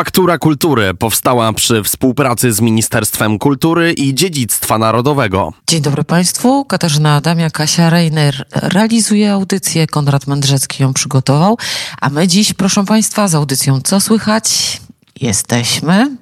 [0.00, 5.52] Faktura Kultury powstała przy współpracy z Ministerstwem Kultury i Dziedzictwa Narodowego.
[5.68, 6.64] Dzień dobry Państwu.
[6.64, 11.58] Katarzyna Adamia, Kasia Reiner realizuje audycję, Konrad Mędrzecki ją przygotował,
[12.00, 14.80] a my dziś, proszę Państwa, z audycją Co Słychać?
[15.20, 16.16] Jesteśmy.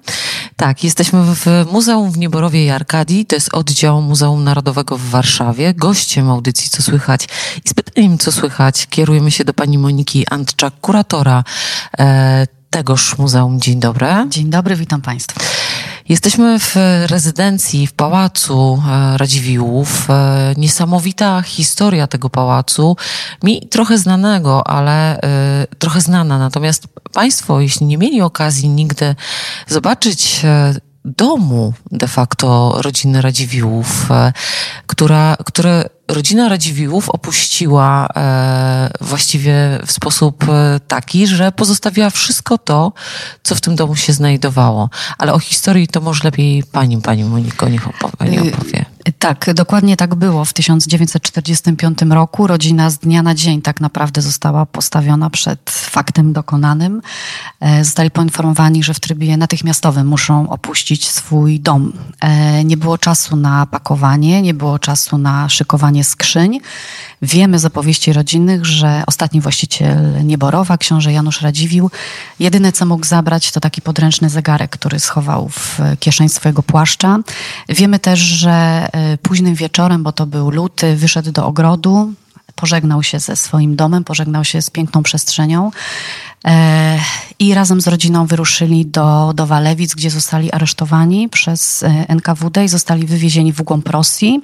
[0.56, 3.26] Tak, jesteśmy w Muzeum w Nieborowie i Arkadii.
[3.26, 5.74] To jest oddział Muzeum Narodowego w Warszawie.
[5.74, 7.29] Gościem audycji Co Słychać
[7.64, 11.45] i z pytaniem Co Słychać kierujemy się do pani Moniki Antczak, kuratora
[11.98, 13.61] e, tegoż muzeum.
[13.61, 14.07] Dzień dobry.
[14.29, 15.41] Dzień dobry, witam Państwa.
[16.09, 20.11] Jesteśmy w rezydencji, w pałacu e, Radziwiłłów.
[20.11, 22.97] E, niesamowita historia tego pałacu,
[23.42, 26.39] mi trochę znanego, ale e, trochę znana.
[26.39, 29.14] Natomiast Państwo, jeśli nie mieli okazji nigdy
[29.66, 30.42] zobaczyć
[31.05, 34.09] domu de facto rodziny Radziwiłłów,
[34.87, 42.93] która, które rodzina Radziwiłłów opuściła e, właściwie w sposób e, taki, że pozostawiła wszystko to,
[43.43, 44.91] co w tym domu się znajdowało.
[45.19, 48.41] Ale o historii to może lepiej pani, pani Moniko, niech opowie.
[48.41, 48.84] opowie.
[49.19, 50.45] Tak, dokładnie tak było.
[50.45, 57.03] W 1945 roku rodzina z dnia na dzień tak naprawdę została postawiona przed faktem dokonanym.
[57.61, 61.92] E, zostali poinformowani, że w trybie natychmiastowym muszą opuścić swój dom.
[62.20, 66.61] E, nie było czasu na pakowanie, nie było czasu na szykowanie skrzyń.
[67.22, 71.91] Wiemy z opowieści rodzinnych, że ostatni właściciel Nieborowa, książę Janusz Radziwił,
[72.41, 77.19] jedyne co mógł zabrać to taki podręczny zegarek, który schował w kieszeń swojego płaszcza.
[77.69, 82.12] Wiemy też, że e, późnym wieczorem, bo to był luty, wyszedł do ogrodu,
[82.54, 85.70] pożegnał się ze swoim domem, pożegnał się z piękną przestrzenią.
[86.44, 86.98] E,
[87.39, 92.69] I razem z rodziną wyruszyli do, do Walewic, gdzie zostali aresztowani przez e, NKWD i
[92.69, 94.42] zostali wywiezieni w głąb Rosji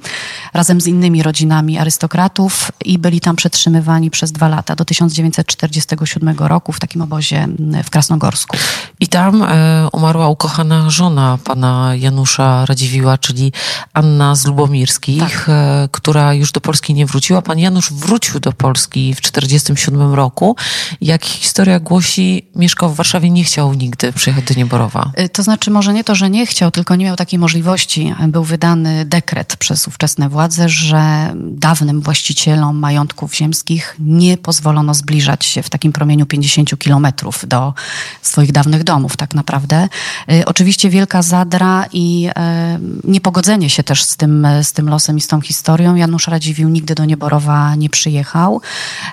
[0.55, 6.73] razem z innymi rodzinami arystokratów i byli tam przetrzymywani przez dwa lata, do 1947 roku
[6.73, 7.49] w takim obozie
[7.85, 8.57] w Krasnogorsku.
[9.01, 13.53] I tam e, umarła ukochana żona pana Janusza Radziwiła, czyli
[13.93, 15.47] Anna z Lubomirskich, tak.
[15.49, 17.43] e, która już do Polski nie wróciła.
[17.43, 20.57] Pan Janusz wrócił do Polski w 1947 roku.
[21.01, 25.11] Jak historia głosi, mieszkał w Warszawie, nie chciał nigdy przyjechać do Nieborowa.
[25.21, 28.15] Y, to znaczy może nie to, że nie chciał, tylko nie miał takiej możliwości.
[28.29, 35.63] Był wydany dekret przez ówczesne władze, że dawnym właścicielom majątków ziemskich nie pozwolono zbliżać się
[35.63, 37.75] w takim promieniu 50 kilometrów do
[38.23, 39.89] swoich dawnych domów tak naprawdę.
[40.33, 45.21] Y, oczywiście wielka zadra i e, niepogodzenie się też z tym, z tym losem i
[45.21, 45.95] z tą historią.
[45.95, 48.61] Janusz Radziwił nigdy do Nieborowa nie przyjechał,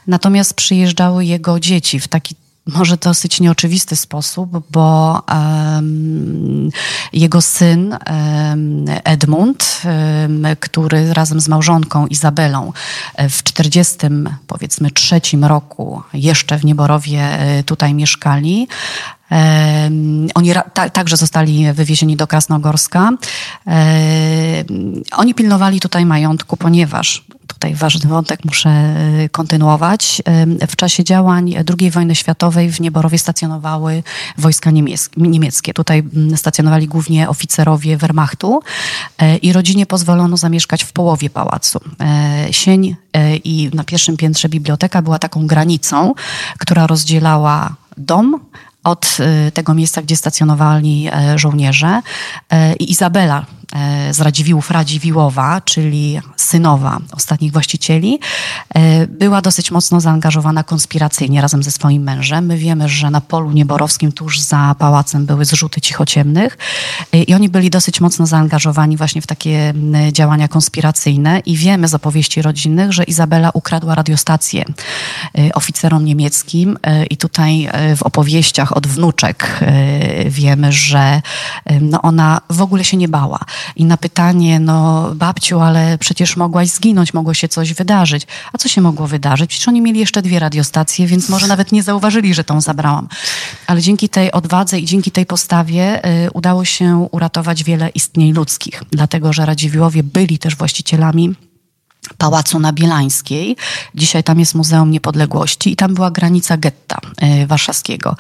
[0.08, 2.36] natomiast przyjeżdżały jego dzieci w taki
[2.68, 6.70] może dosyć nieoczywisty sposób, bo um,
[7.14, 12.74] jego syn um, Edmund, um, który razem z małżonką Izabelą
[13.16, 13.98] e, w 40
[14.48, 18.68] powiedzmy trzecim roku jeszcze w Nieborowie e, tutaj mieszkali,
[20.36, 23.12] oni ta, także zostali wywiezieni do Krasnogorska.
[25.12, 30.22] Oni pilnowali tutaj majątku, ponieważ tutaj ważny wątek muszę e, kontynuować.
[30.67, 34.03] W czasie działań II wojny światowej w Nieborowie stacjonowały
[34.38, 34.72] wojska
[35.17, 35.73] niemieckie.
[35.73, 36.03] Tutaj
[36.35, 38.62] stacjonowali głównie oficerowie Wehrmachtu
[39.17, 41.79] e, i rodzinie pozwolono zamieszkać w połowie pałacu.
[42.51, 42.95] Sień
[43.44, 46.13] i na pierwszym piętrze biblioteka była taką granicą,
[46.57, 48.39] która rozdzielała dom
[48.83, 49.18] od
[49.53, 52.01] tego miejsca, gdzie stacjonowali żołnierze.
[52.79, 53.45] I Izabela,
[54.12, 58.20] z Radziwiłów Radziwiłowa, czyli synowa ostatnich właścicieli,
[58.76, 62.46] e, była dosyć mocno zaangażowana konspiracyjnie razem ze swoim mężem.
[62.46, 66.58] My wiemy, że na polu nieborowskim tuż za pałacem były zrzuty cichociemnych
[67.14, 69.74] e, i oni byli dosyć mocno zaangażowani właśnie w takie
[70.12, 74.66] działania konspiracyjne i wiemy z opowieści rodzinnych, że Izabela ukradła radiostację
[75.54, 76.78] oficerom niemieckim
[77.10, 79.60] i tutaj w opowieściach od wnuczek
[80.26, 81.22] wiemy, że
[81.81, 83.40] no ona w ogóle się nie bała.
[83.76, 88.28] I na pytanie, no babciu, ale przecież mogłaś zginąć, mogło się coś wydarzyć.
[88.54, 89.50] A co się mogło wydarzyć?
[89.50, 93.08] Przecież oni mieli jeszcze dwie radiostacje, więc może nawet nie zauważyli, że tą zabrałam.
[93.68, 98.84] Ale dzięki tej odwadze i dzięki tej postawie y, udało się uratować wiele istnień ludzkich,
[98.92, 101.36] dlatego że Radziwiłowie byli też właścicielami
[102.18, 103.56] Pałacu na Bielańskiej.
[103.95, 107.00] Dzisiaj tam jest Muzeum Niepodległości i tam była granica getta
[107.44, 108.15] y, warszawskiego.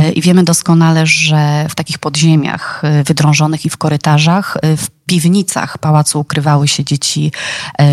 [0.00, 5.78] Y, I wiemy doskonale, że w takich podziemiach y, wydrążonych i w korytarzach w piwnicach
[5.78, 7.32] pałacu ukrywały się dzieci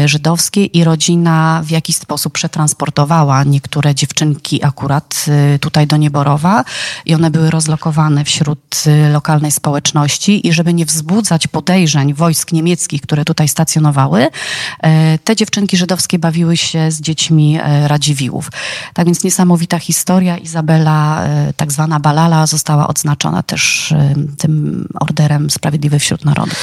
[0.06, 5.26] żydowskie i rodzina w jakiś sposób przetransportowała niektóre dziewczynki akurat
[5.62, 6.64] tutaj do Nieborowa
[7.06, 8.84] i one były rozlokowane wśród
[9.14, 14.28] lokalnej społeczności i żeby nie wzbudzać podejrzeń wojsk niemieckich, które tutaj stacjonowały,
[15.24, 18.52] te dziewczynki żydowskie bawiły się z dziećmi Radziwiłłów.
[18.94, 20.38] Tak więc niesamowita historia.
[20.38, 21.24] Izabela,
[21.58, 23.94] tak zwana Balala, została odznaczona też
[24.38, 26.58] tym orderem Sprawiedliwy wśród Narodów.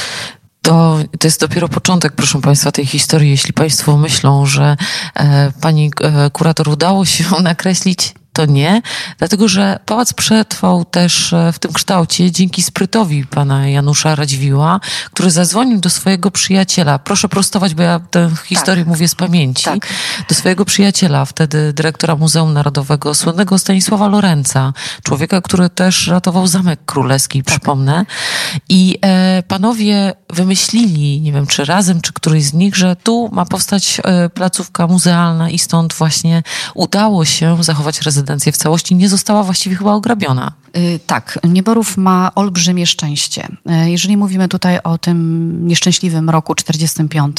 [0.63, 3.29] To, to jest dopiero początek, proszę Państwa, tej historii.
[3.29, 4.77] Jeśli Państwo myślą, że
[5.15, 8.81] e, pani e, kurator udało się nakreślić to nie,
[9.17, 14.79] dlatego że pałac przetrwał też e, w tym kształcie dzięki sprytowi pana Janusza Radziwiła,
[15.13, 16.99] który zadzwonił do swojego przyjaciela.
[16.99, 18.89] Proszę prostować, bo ja tę historię tak.
[18.89, 19.65] mówię z pamięci.
[19.65, 19.87] Tak.
[20.29, 26.79] Do swojego przyjaciela, wtedy dyrektora Muzeum Narodowego, słynnego Stanisława Lorenca, człowieka, który też ratował Zamek
[26.85, 27.55] Królewski, tak.
[27.55, 28.05] przypomnę.
[28.69, 33.45] I e, panowie wymyślili, nie wiem czy razem, czy któryś z nich, że tu ma
[33.45, 36.43] powstać e, placówka muzealna i stąd właśnie
[36.73, 40.51] udało się zachować rezydencję rezydencję w całości nie została właściwie chyba ograbiona.
[40.77, 43.47] Y, tak, Nieborów ma olbrzymie szczęście.
[43.85, 47.37] Y, jeżeli mówimy tutaj o tym nieszczęśliwym roku 45,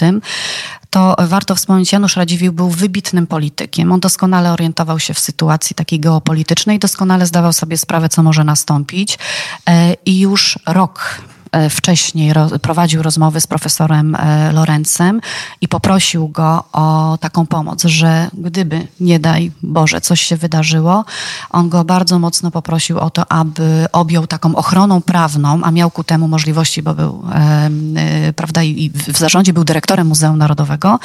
[0.90, 3.92] to warto wspomnieć, Janusz Radziwiłł był wybitnym politykiem.
[3.92, 9.14] On doskonale orientował się w sytuacji takiej geopolitycznej, doskonale zdawał sobie sprawę, co może nastąpić
[9.14, 9.72] y,
[10.06, 11.20] i już rok
[11.54, 15.20] E, wcześniej prowadził rozmowy z profesorem e, Lorencem
[15.60, 21.04] i poprosił go o taką pomoc, że gdyby, nie daj Boże, coś się wydarzyło,
[21.50, 26.04] on go bardzo mocno poprosił o to, aby objął taką ochroną prawną, a miał ku
[26.04, 30.98] temu możliwości, bo był, e, prawda, i w zarządzie był dyrektorem Muzeum Narodowego.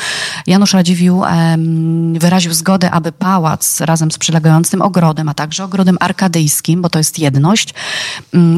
[0.47, 1.23] Janusz Radziwiłł
[2.13, 7.19] wyraził zgodę, aby pałac razem z przylegającym ogrodem, a także ogrodem arkadyjskim, bo to jest
[7.19, 7.73] jedność,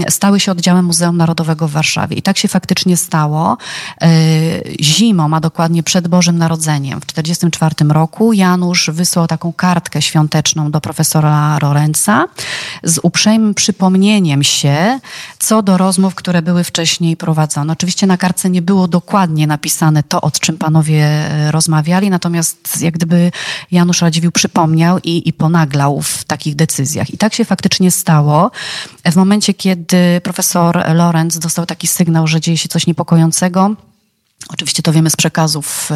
[0.10, 2.18] stały się oddziałem Muzeum Narodowego w Warszawie.
[2.18, 3.58] I tak się faktycznie stało.
[4.02, 4.08] E,
[4.82, 10.82] zimą, a dokładnie przed Bożym Narodzeniem w 1944 roku Janusz wysłał taką kartkę świąteczną do
[10.82, 12.26] profesora Lorenza
[12.84, 15.00] z uprzejmym przypomnieniem się
[15.40, 17.74] co do rozmów, które były wcześniej prowadzone.
[17.74, 21.08] Oczywiście na kartce nie było dokładnie napisane to, o czym panowie
[21.52, 23.32] rozmawiali, natomiast jak gdyby
[23.72, 27.14] Janusz Radziwiłł przypomniał i, i ponaglał w takich decyzjach.
[27.14, 28.52] I tak się faktycznie stało.
[29.06, 33.76] W momencie, kiedy profesor Lorenz dostał taki sygnał, że dzieje się coś niepokojącego,
[34.50, 35.90] Oczywiście to wiemy z przekazów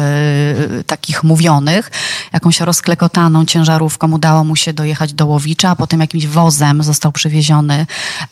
[0.80, 1.90] y, takich mówionych.
[2.32, 7.86] Jakąś rozklekotaną ciężarówką udało mu się dojechać do Łowicza, a potem jakimś wozem został przywieziony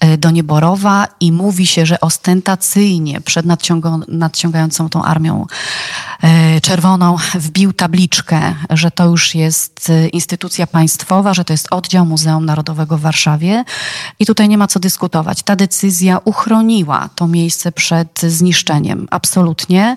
[0.05, 3.47] y, do Nieborowa i mówi się, że ostentacyjnie przed
[4.09, 5.47] nadciągającą tą armią
[6.57, 12.45] y, czerwoną wbił tabliczkę, że to już jest instytucja państwowa, że to jest oddział Muzeum
[12.45, 13.65] Narodowego w Warszawie
[14.19, 15.43] i tutaj nie ma co dyskutować.
[15.43, 19.09] Ta decyzja uchroniła to miejsce przed zniszczeniem.
[19.11, 19.97] Absolutnie.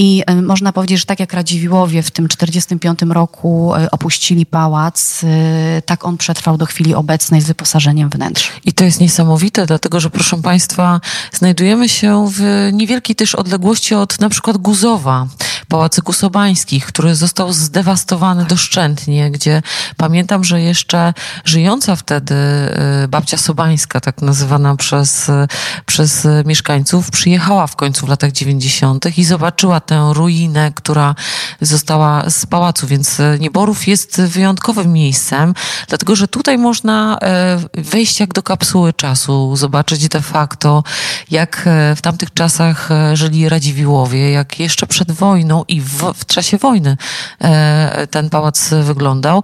[0.00, 5.24] I e, można powiedzieć, że tak jak Radziwiłowie w tym 45 roku e, opuścili pałac,
[5.24, 8.52] e, tak on przetrwał do chwili obecnej z wyposażeniem wnętrz.
[8.64, 11.00] I to jest niesamowite, dlatego że proszę Państwa,
[11.32, 15.26] znajdujemy się w niewielkiej też odległości od na przykład Guzowa,
[15.68, 19.62] Pałacyku Sobańskich, który został zdewastowany doszczętnie, gdzie
[19.96, 22.34] pamiętam, że jeszcze żyjąca wtedy
[23.08, 25.30] babcia Sobańska, tak nazywana przez,
[25.86, 29.18] przez mieszkańców, przyjechała w końcu w latach 90.
[29.18, 31.14] i zobaczyła tę ruinę, która
[31.60, 35.54] została z pałacu, więc e, Nieborów jest wyjątkowym miejscem,
[35.88, 40.84] dlatego że tutaj można e, wejść jak do kapsuły czasu, zobaczyć de facto,
[41.30, 46.58] jak e, w tamtych czasach żyli Radziwiłowie, jak jeszcze przed wojną i w, w czasie
[46.58, 46.96] wojny
[48.10, 49.42] ten pałac wyglądał.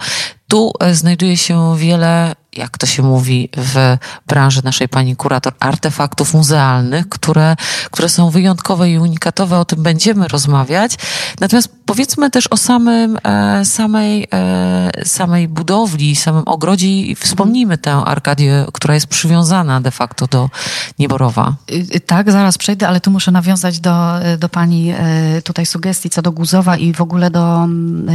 [0.49, 3.97] Tu znajduje się wiele jak to się mówi w
[4.27, 7.57] branży naszej pani kurator, artefaktów muzealnych, które,
[7.91, 10.97] które są wyjątkowe i unikatowe, o tym będziemy rozmawiać.
[11.41, 17.93] Natomiast powiedzmy też o samym, e, samej, e, samej budowli, samym ogrodzie i wspomnijmy tę
[17.93, 20.51] Arkadię, która jest przywiązana de facto do
[20.99, 21.55] Nieborowa.
[21.71, 23.95] Y, y, tak, zaraz przejdę, ale tu muszę nawiązać do,
[24.39, 24.95] do pani
[25.45, 27.69] tutaj sugestii co do Guzowa i w ogóle do,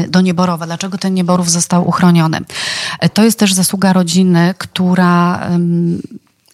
[0.07, 0.65] do Nieborowa.
[0.65, 2.39] Dlaczego ten Nieborów został uchroniony?
[3.13, 5.39] To jest też zasługa rodziny która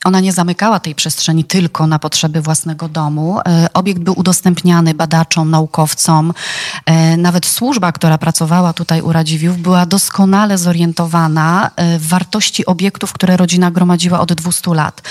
[0.05, 3.39] ona nie zamykała tej przestrzeni tylko na potrzeby własnego domu.
[3.39, 6.33] E, obiekt był udostępniany badaczom, naukowcom.
[6.85, 13.13] E, nawet służba, która pracowała tutaj u Radziwiłł, była doskonale zorientowana e, w wartości obiektów,
[13.13, 15.01] które rodzina gromadziła od 200 lat.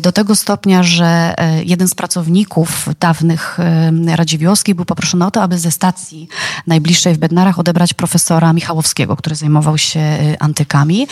[0.00, 3.58] Do tego stopnia, że jeden z pracowników dawnych
[4.06, 6.28] Radziwiłłowskich był poproszony o to, aby ze stacji
[6.66, 10.00] najbliższej w Bednarach odebrać profesora Michałowskiego, który zajmował się
[10.40, 11.06] antykami.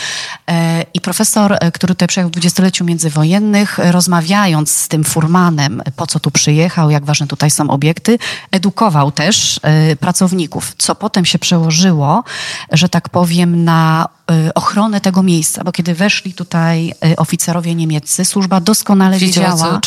[0.95, 6.21] I profesor, który tutaj przyjechał w dwudziestoleciu między międzywojennych, rozmawiając z tym furmanem, po co
[6.21, 8.19] tu przyjechał, jak ważne tutaj są obiekty,
[8.51, 9.61] edukował też
[9.93, 12.25] y, pracowników, co potem się przełożyło,
[12.73, 14.09] że tak powiem, na
[14.49, 19.81] y, ochronę tego miejsca, bo kiedy weszli tutaj y, oficerowie niemieccy, służba doskonale Wiedziała, wiedziała,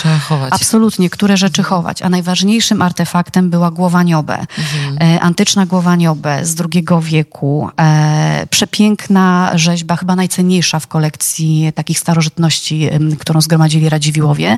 [0.51, 4.37] absolutnie, które rzeczy chować, a najważniejszym artefaktem była głowa niobę.
[4.39, 4.97] Mhm.
[5.15, 11.99] E, antyczna głowa niobę z II wieku, e, przepiękna rzeźba, chyba najcenniejsza w kolekcji takich
[11.99, 14.57] starożytności, em, którą zgromadzili Radziwiłowie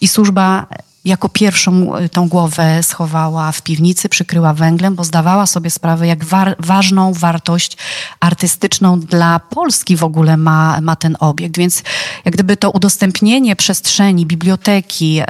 [0.00, 0.66] i służba
[1.04, 6.24] jako pierwszą e, tą głowę schowała w piwnicy, przykryła węglem, bo zdawała sobie sprawę, jak
[6.24, 7.76] war, ważną wartość
[8.20, 11.58] artystyczną dla Polski w ogóle ma, ma ten obiekt.
[11.58, 11.82] Więc
[12.24, 15.22] jak gdyby to udostępnienie przestrzeni, biblioteki,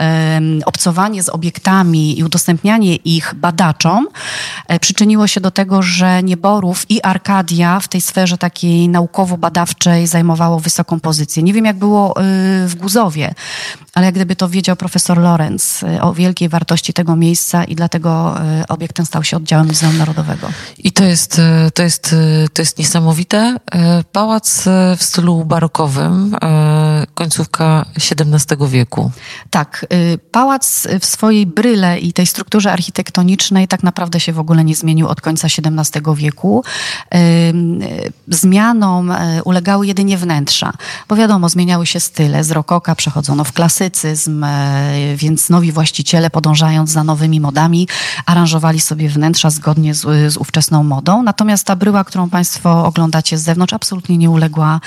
[0.65, 4.09] obcowanie z obiektami i udostępnianie ich badaczom
[4.69, 10.61] e, przyczyniło się do tego, że Nieborów i Arkadia w tej sferze takiej naukowo-badawczej zajmowało
[10.61, 11.43] wysoką pozycję.
[11.43, 13.35] Nie wiem, jak było y, w Guzowie,
[13.99, 18.37] ale jak gdyby to wiedział profesor Lorenz y, o wielkiej wartości tego miejsca i dlatego
[18.63, 20.49] y, obiekt ten stał się oddziałem Muzeum Narodowego.
[20.79, 22.15] I to jest, e, to jest,
[22.53, 23.57] to jest niesamowite.
[24.13, 24.65] Pałac
[24.97, 26.37] w stylu barokowym,
[27.15, 29.11] końcówka XVII wieku.
[29.51, 34.65] Tak, y, pałac w swojej bryle i tej strukturze architektonicznej tak naprawdę się w ogóle
[34.65, 36.65] nie zmienił od końca XVII wieku.
[37.15, 40.73] Y, Zmianom y, ulegały jedynie wnętrza,
[41.09, 42.45] bo wiadomo, zmieniały się style.
[42.45, 43.88] Z rokoka przechodzono w klasycyzm,
[45.13, 47.89] y, więc nowi właściciele, podążając za nowymi modami,
[48.27, 51.23] aranżowali sobie wnętrza zgodnie z, z ówczesną modą.
[51.23, 54.81] Natomiast ta bryła, którą Państwo oglądacie z zewnątrz, absolutnie nie uległa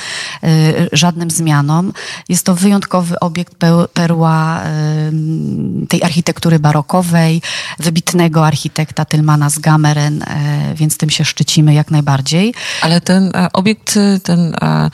[0.44, 1.94] y, żadnym zmianom.
[2.30, 3.54] Jest to wyjątkowy obiekt
[3.94, 4.62] perła
[5.08, 7.42] ym, tej architektury barokowej,
[7.80, 12.54] wybitnego architekta Tylmana z Gameren, e, więc tym się szczycimy jak najbardziej.
[12.82, 14.90] Ale ten e, obiekt, e, ten, e,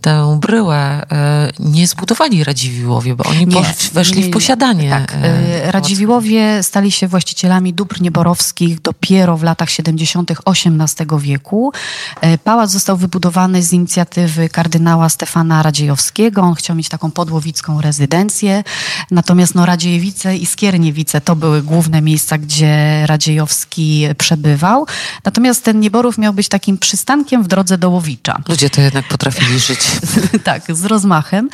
[0.00, 3.62] tę bryłę e, nie zbudowali Radziwiłowie, bo oni po,
[3.92, 4.30] weszli nie, nie.
[4.30, 4.90] w posiadanie.
[4.90, 5.16] Tak, e,
[5.64, 10.30] e, Radziwiłowie stali się właścicielami dóbr nieborowskich dopiero w latach 70.
[10.46, 11.72] XVIII wieku.
[12.20, 16.42] E, Pałac został wybudowany z inicjatywy kardynała Stefana Radziejowskiego.
[16.42, 18.64] On chciał mieć taką podłowicką rezydencję.
[19.10, 24.86] Natomiast no, Radziejewice i Skierniewice to były główne miejsca, gdzie Radziejowski przebywał.
[25.24, 28.38] Natomiast ten Nieborów miał być takim przystankiem w drodze do Łowicza.
[28.48, 29.80] Ludzie to jednak potrafili żyć.
[30.44, 31.48] tak, z rozmachem.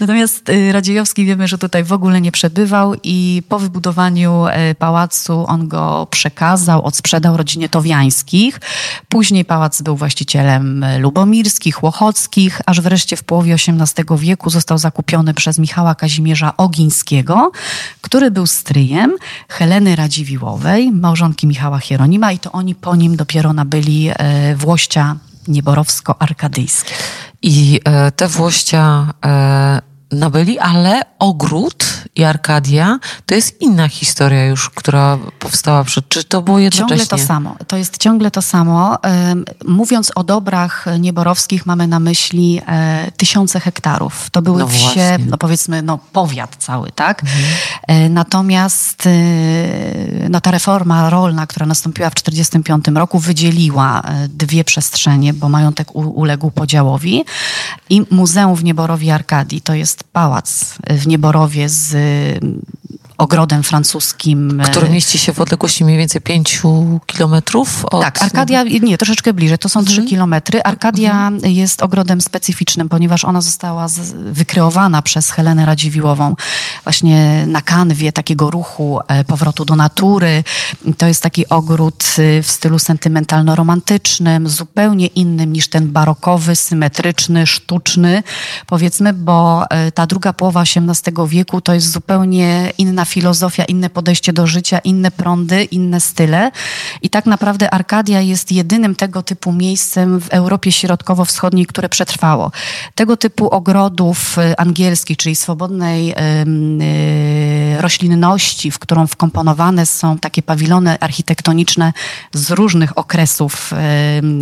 [0.00, 0.72] Natomiast y,
[1.24, 6.84] Wiemy, że tutaj w ogóle nie przebywał i po wybudowaniu e, pałacu on go przekazał,
[6.84, 8.60] odsprzedał rodzinie Towiańskich.
[9.08, 15.34] Później pałac był właścicielem e, lubomirskich, łochockich, aż wreszcie w połowie XVIII wieku został zakupiony
[15.34, 17.52] przez Michała Kazimierza Ogińskiego,
[18.00, 19.16] który był stryjem
[19.48, 25.16] Heleny Radziwiłowej, małżonki Michała Hieronima i to oni po nim dopiero nabyli e, włościa
[25.48, 26.94] nieborowsko-arkadyjskie.
[27.42, 27.80] I
[28.16, 29.14] te włościa
[30.12, 36.08] nabyli, ale ogród i Arkadia to jest inna historia już, która powstała przed.
[36.08, 37.06] Czy to było jednocześnie?
[37.06, 37.56] Ciągle to samo.
[37.66, 38.98] To jest ciągle to samo.
[39.64, 44.30] Mówiąc o dobrach nieborowskich, mamy na myśli e, tysiące hektarów.
[44.30, 45.18] To były No wsie, właśnie.
[45.26, 47.22] no powiedzmy, no powiat cały, tak?
[47.88, 49.10] E, Natomiast e,
[50.28, 56.50] no, ta reforma rolna, która nastąpiła w 1945 roku, wydzieliła dwie przestrzenie, bo majątek uległ
[56.50, 57.24] podziałowi.
[57.90, 62.01] I Muzeum w Nieborowie Arkadii, to jest pałac w Nieborowie z
[63.22, 64.62] ogrodem francuskim.
[64.64, 68.02] Który mieści się w odległości mniej więcej pięciu kilometrów od...
[68.02, 70.62] tak, Arkadia, nie, troszeczkę bliżej, to są trzy kilometry.
[70.62, 76.36] Arkadia jest ogrodem specyficznym, ponieważ ona została z, wykreowana przez Helenę Radziwiłową
[76.84, 80.44] właśnie na kanwie takiego ruchu e, powrotu do natury.
[80.98, 88.22] To jest taki ogród y, w stylu sentymentalno-romantycznym, zupełnie innym niż ten barokowy, symetryczny, sztuczny,
[88.66, 94.32] powiedzmy, bo e, ta druga połowa XVIII wieku to jest zupełnie inna filozofia, inne podejście
[94.32, 96.50] do życia, inne prądy, inne style.
[97.02, 102.52] I tak naprawdę Arkadia jest jedynym tego typu miejscem w Europie Środkowo-Wschodniej, które przetrwało.
[102.94, 106.14] Tego typu ogrodów y, angielskich, czyli swobodnej y,
[107.80, 111.92] roślinności, w którą wkomponowane są takie pawilony architektoniczne
[112.32, 113.72] z różnych okresów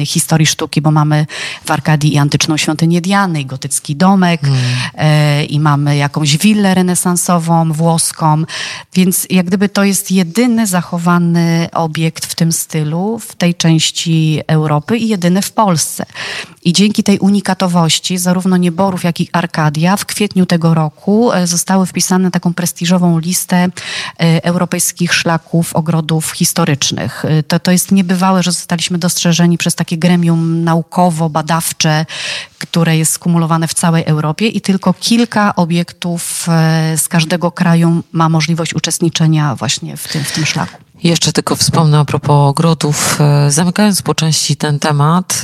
[0.07, 1.26] historii sztuki, bo mamy
[1.64, 4.40] w Arkadii i antyczną świątynię Diany, i gotycki domek,
[4.95, 7.39] e, i mamy jakąś willę renesansową,
[7.70, 8.42] włoską.
[8.94, 14.97] Więc jak gdyby to jest jedyny zachowany obiekt w tym stylu w tej części Europy
[14.99, 16.06] i jedyny w Polsce.
[16.64, 21.87] I dzięki tej unikatowości zarówno Nieborów, jak i Arkadia w kwietniu tego roku e, zostały
[21.87, 23.70] wpisane na taką prestiżową listę e,
[24.44, 27.25] europejskich szlaków ogrodów historycznych.
[27.25, 32.06] E, to, to jest niebywałe, że zostaliśmy dostrzeżeni przez takie gremium naukowo-badawcze,
[32.59, 36.47] które jest skumulowane w całej Europie i tylko kilka obiektów
[36.97, 40.77] z każdego kraju ma możliwość uczestniczenia właśnie w tym, w tym szlaku.
[41.03, 43.19] Jeszcze tylko wspomnę a propos ogrodów,
[43.49, 45.43] zamykając po części ten temat,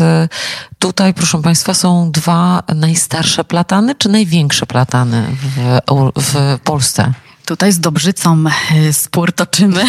[0.79, 5.27] tutaj, proszę Państwa, są dwa najstarsze platany, czy największe platany
[5.57, 5.81] w,
[6.17, 7.13] w Polsce?
[7.47, 9.85] Tutaj z Dobrzycą e, spór toczymy,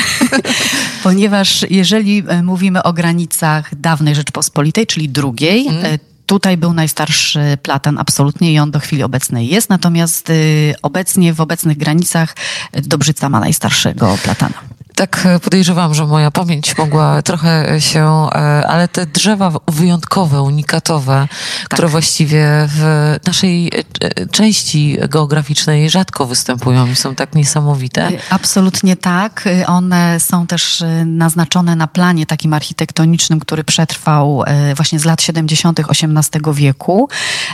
[1.04, 5.98] ponieważ jeżeli e, mówimy o granicach dawnej Rzeczpospolitej, czyli drugiej, mm.
[6.28, 10.32] Tutaj był najstarszy platan absolutnie i on do chwili obecnej jest, natomiast
[10.82, 12.36] obecnie w obecnych granicach
[12.74, 14.78] Dobrzyca ma najstarszego platana.
[14.98, 21.28] Tak e, podejrzewam, że moja pamięć mogła trochę się, e, ale te drzewa wyjątkowe, unikatowe,
[21.62, 21.70] tak.
[21.70, 28.12] które właściwie w naszej e, części geograficznej rzadko występują i są tak niesamowite.
[28.30, 29.50] Absolutnie tak.
[29.68, 34.44] One są też naznaczone na planie takim architektonicznym, który przetrwał
[34.76, 35.80] właśnie z lat 70.
[35.80, 37.10] XVIII wieku.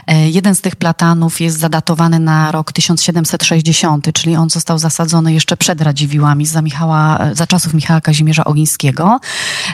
[0.08, 5.82] Jeden z tych platanów jest zadatowany na rok 1760, czyli on został zasadzony jeszcze przed
[5.82, 9.20] Radziwiłami za Michała za czasów Michała Kazimierza Ogińskiego.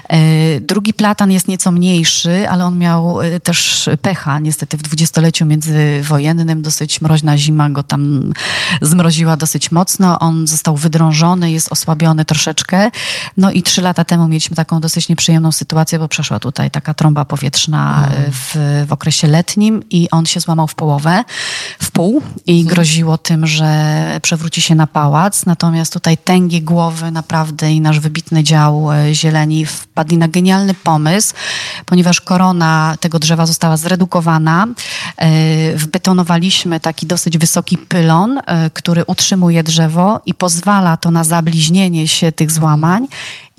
[0.10, 0.18] E,
[0.60, 4.40] drugi platan jest nieco mniejszy, ale on miał e, też pecha.
[4.40, 8.34] Niestety w dwudziestoleciu międzywojennym dosyć mroźna zima go tam
[8.82, 10.20] zmroziła dosyć mocno.
[10.20, 12.92] On został wydrążony, jest osłabiony troszeczkę.
[13.38, 17.26] No i trzy lata temu mieliśmy taką dosyć nieprzyjemną sytuację, bo przeszła tutaj taka trąba
[17.26, 18.32] powietrzna mm.
[18.32, 18.56] w,
[18.88, 21.24] w okresie letnim i on się złamał w połowę,
[21.80, 22.76] w pół i mhm.
[22.76, 25.46] groziło tym, że przewróci się na pałac.
[25.46, 30.74] Natomiast tutaj tęgie głowy naprawdę naprawdę i nasz wybitny dział e, zieleni wpadli na genialny
[30.74, 31.34] pomysł,
[31.86, 34.68] ponieważ korona tego drzewa została zredukowana.
[35.18, 42.08] E, wbetonowaliśmy taki dosyć wysoki pylon, e, który utrzymuje drzewo i pozwala to na zabliźnienie
[42.08, 43.08] się tych złamań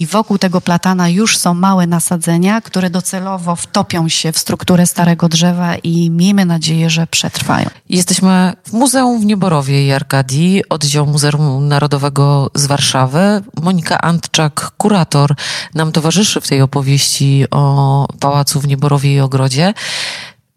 [0.01, 5.29] i wokół tego platana już są małe nasadzenia, które docelowo wtopią się w strukturę starego
[5.29, 7.71] drzewa i miejmy nadzieję, że przetrwają.
[7.89, 13.43] Jesteśmy w Muzeum w Nieborowie i Arkadii, oddział Muzeum Narodowego z Warszawy.
[13.63, 15.35] Monika Antczak, kurator,
[15.75, 19.75] nam towarzyszy w tej opowieści o Pałacu w Nieborowie i Ogrodzie.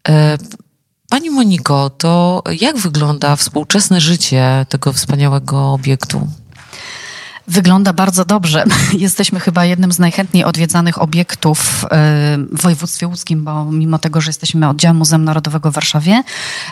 [0.08, 0.38] E,
[1.08, 6.28] pani Moniko, to jak wygląda współczesne życie tego wspaniałego obiektu?
[7.48, 8.64] Wygląda bardzo dobrze.
[8.98, 11.88] Jesteśmy chyba jednym z najchętniej odwiedzanych obiektów e,
[12.52, 16.22] w województwie łódzkim, bo mimo tego, że jesteśmy oddziałem Muzeum Narodowego w Warszawie,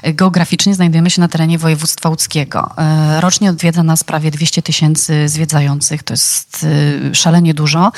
[0.03, 2.71] e, geograficznie znajdujemy się na terenie województwa łódzkiego.
[2.79, 6.03] E, rocznie odwiedza nas prawie 200 tysięcy zwiedzających.
[6.03, 6.67] To jest
[7.13, 7.93] szalenie dużo.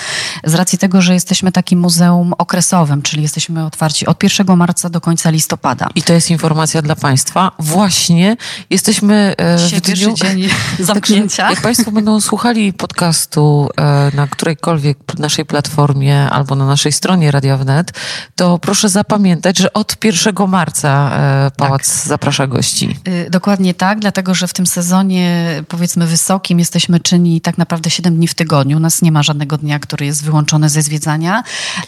[0.44, 5.00] Z racji tego, że jesteśmy takim muzeum okresowym, czyli jesteśmy otwarci od 1 marca do
[5.00, 5.88] końca listopada.
[5.94, 7.52] I to jest informacja dla Państwa.
[7.58, 8.36] Właśnie
[8.70, 9.34] jesteśmy
[9.76, 10.14] w dniu...
[10.14, 10.48] dzień
[10.78, 11.50] zamknięcia.
[11.50, 17.56] Jak Państwo będą słuchali podcastu e, na którejkolwiek naszej platformie albo na naszej stronie Radia
[17.56, 17.92] Wnet,
[18.36, 22.08] to proszę zapamiętać, że od 1 marca e, Pałac tak.
[22.08, 22.96] zaprasza gości.
[23.08, 28.16] Y, dokładnie tak, dlatego że w tym sezonie powiedzmy wysokim jesteśmy czynni tak naprawdę 7
[28.16, 28.76] dni w tygodniu.
[28.76, 31.42] U nas nie ma żadnego dnia, który jest wyłączony ze zwiedzania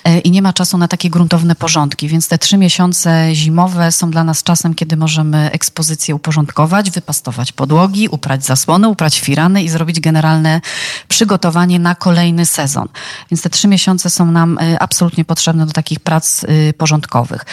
[0.04, 4.10] e, i nie ma czasu na takie gruntowne porządki, więc te trzy miesiące zimowe są
[4.10, 10.00] dla nas czasem, kiedy możemy ekspozycję uporządkować, wypastować podłogi, uprać zasłony, uprać firany i zrobić
[10.00, 10.60] generalne
[11.08, 12.88] przygotowanie na kolejny sezon.
[13.30, 17.44] Więc te trzy miesiące są nam y, absolutnie potrzebne do takich prac y, porządkowych.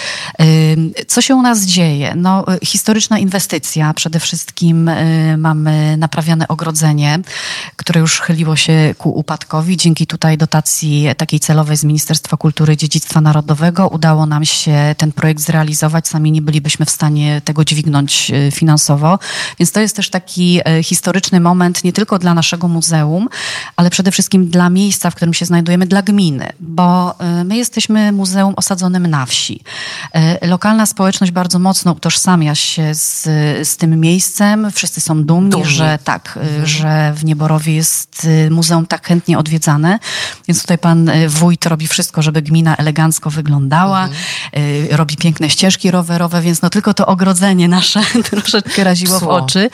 [0.42, 2.14] Y, co się u nas dzieje?
[2.16, 3.94] No, historyczna inwestycja.
[3.94, 4.90] Przede wszystkim
[5.38, 7.20] mamy naprawiane ogrodzenie,
[7.76, 9.78] które już chyliło się ku upadkowi.
[9.78, 15.12] Dzięki tutaj dotacji takiej celowej z Ministerstwa Kultury i Dziedzictwa Narodowego udało nam się ten
[15.12, 16.08] projekt zrealizować.
[16.08, 19.20] Sami nie bylibyśmy w stanie tego dźwignąć finansowo.
[19.60, 23.30] Więc to jest też taki historyczny moment nie tylko dla naszego muzeum, muzeum,
[23.76, 28.12] ale przede wszystkim dla miejsca, w którym się znajdujemy, dla gminy, bo y, my jesteśmy
[28.12, 29.60] muzeum osadzonym na wsi.
[30.44, 33.24] Y, lokalna społeczność bardzo mocno utożsamia się z,
[33.68, 34.72] z tym miejscem.
[34.72, 36.66] Wszyscy są dumni, że tak, y, mhm.
[36.68, 40.00] że w Nieborowie jest muzeum tak chętnie odwiedzane.
[40.48, 44.04] Więc tutaj pan wójt robi wszystko, żeby gmina elegancko wyglądała.
[44.04, 44.24] Mhm.
[44.92, 49.28] Robi piękne ścieżki rowerowe, więc no tylko to ogrodzenie nasze troszeczkę raziło Psło.
[49.28, 49.70] w oczy.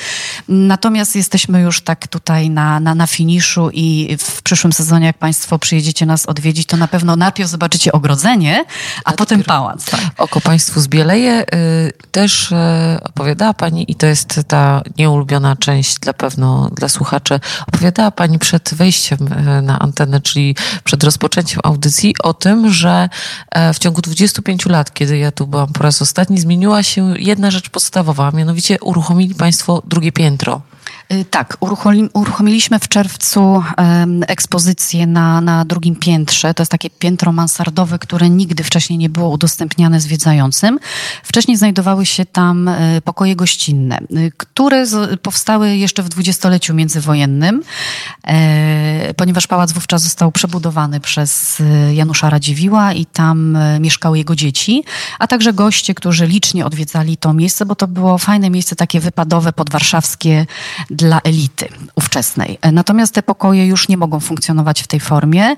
[0.48, 5.60] Natomiast jesteśmy już tak tutaj na, na, na finiszu i w przyszłym sezonie, jak Państwo
[5.60, 8.66] przyjedziecie nas odwiedzić, to na pewno najpierw zobaczycie ogrodzenie,
[9.06, 9.86] a, a potem pałac.
[9.86, 10.02] Tak.
[10.18, 11.42] Oko Państwu zbieleje.
[11.42, 12.56] Y, też y,
[13.04, 18.74] opowiadała Pani, i to jest ta nieulubiona część dla pewno dla słuchaczy, opowiadała Pani przed
[18.74, 23.10] wejściem y, na antenę, czyli przed rozpoczęciem audycji o tym, że
[23.52, 27.52] e, w ciągu 25 lat, kiedy ja tu byłam po raz ostatni, zmieniła się jedna
[27.52, 30.62] rzecz podstawowa, a mianowicie uruchomili Państwo drugie piętro.
[31.14, 31.58] Y, tak,
[32.14, 33.64] uruchomiliśmy w czerwcu
[34.28, 36.54] ekspozycję na, na drugim piętrze.
[36.54, 40.80] To jest takie piętro mansardowe, które nigdy wcześniej nie było udostępniane zwiedzającym.
[41.24, 44.86] Wcześniej znajdowały się tam e, pokoje gościnne, y, które
[45.22, 47.64] powstały jeszcze w dwudziestoleciu międzywojennym,
[48.24, 51.62] e, ponieważ pałac wówczas został przebudowany przez
[51.94, 54.84] Janusza Radziwiła i tam mieszkały jego dzieci,
[55.20, 59.54] a także goście, którzy licznie odwiedzali to miejsce, bo to było fajne miejsce takie wypadowe,
[59.54, 60.46] podwarszawskie,
[61.00, 62.60] dla elity ówczesnej.
[62.72, 65.56] Natomiast te pokoje już nie mogą funkcjonować w tej formie.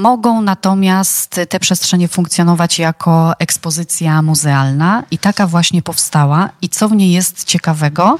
[0.00, 6.50] Mogą natomiast te przestrzenie funkcjonować jako ekspozycja muzealna i taka właśnie powstała.
[6.62, 8.18] I co w niej jest ciekawego,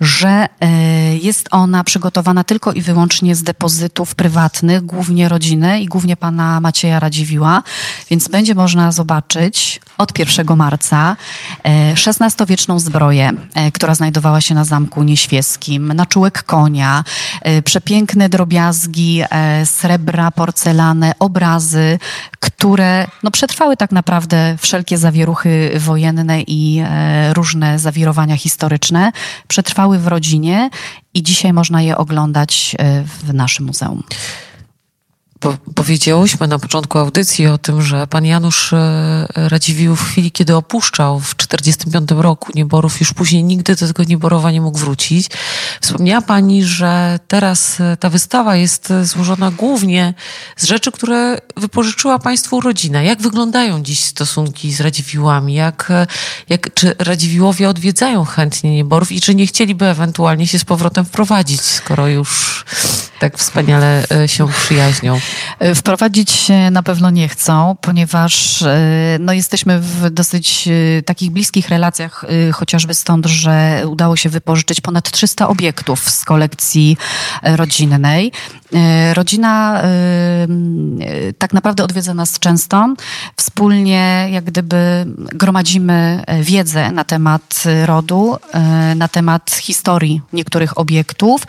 [0.00, 0.70] że e,
[1.16, 7.00] jest ona przygotowana tylko i wyłącznie z depozytów prywatnych, głównie rodziny i głównie pana Macieja
[7.00, 7.62] Radziwiła,
[8.10, 11.16] więc będzie można zobaczyć od 1 marca
[11.64, 15.02] XVI-wieczną e, zbroję, e, która znajdowała się na Zamku
[15.70, 17.04] Nieświeskim, na czułek konia,
[17.64, 19.22] przepiękne drobiazgi,
[19.64, 21.98] srebra, porcelany, obrazy,
[22.40, 26.82] które no, przetrwały tak naprawdę wszelkie zawieruchy wojenne i
[27.32, 29.12] różne zawirowania historyczne.
[29.48, 30.70] Przetrwały w rodzinie
[31.14, 34.02] i dzisiaj można je oglądać e, w naszym muzeum.
[35.40, 40.56] Po, powiedziałyśmy na początku audycji o tym, że pan Janusz e, Radziwiłł w chwili, kiedy
[40.56, 45.26] opuszczał w 1945 roku Nieborów, już później nigdy do tego Nieborowa nie mógł wrócić.
[45.80, 50.14] Wspomniała pani, że teraz e, ta wystawa jest e, złożona głównie
[50.56, 53.02] z rzeczy, które wypożyczyła państwu rodzina.
[53.02, 55.54] Jak wyglądają dziś stosunki z Radziwiłłami?
[55.54, 55.92] Jak,
[56.48, 61.60] jak, czy Radziwiłłowie odwiedzają chętnie Nieborów i czy nie chcieliby ewentualnie się z powrotem wprowadzić,
[61.60, 62.64] skoro już
[63.20, 65.20] tak wspaniale się przyjaźnią?
[65.58, 68.78] E, wprowadzić się na pewno nie chcą, ponieważ e,
[69.20, 75.10] no, jesteśmy w dosyć e, takich bliskich relacjach, chociażby stąd, że udało się wypożyczyć ponad
[75.10, 76.96] 300 obiektów z kolekcji
[77.42, 78.32] rodzinnej.
[79.14, 79.82] Rodzina
[81.38, 82.94] tak naprawdę odwiedza nas często.
[83.36, 88.36] Wspólnie jak gdyby gromadzimy wiedzę na temat rodu,
[88.96, 91.42] na temat historii niektórych obiektów.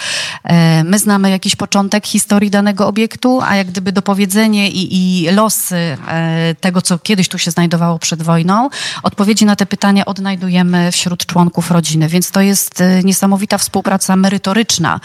[0.83, 6.55] My znamy jakiś początek historii danego obiektu, a jak gdyby dopowiedzenie i, i losy e,
[6.59, 8.69] tego, co kiedyś tu się znajdowało przed wojną,
[9.03, 12.07] odpowiedzi na te pytania odnajdujemy wśród członków rodziny.
[12.07, 14.99] Więc to jest e, niesamowita współpraca merytoryczna.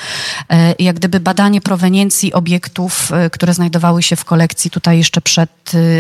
[0.50, 5.50] E, jak gdyby badanie proweniencji obiektów, które znajdowały się w kolekcji tutaj jeszcze przed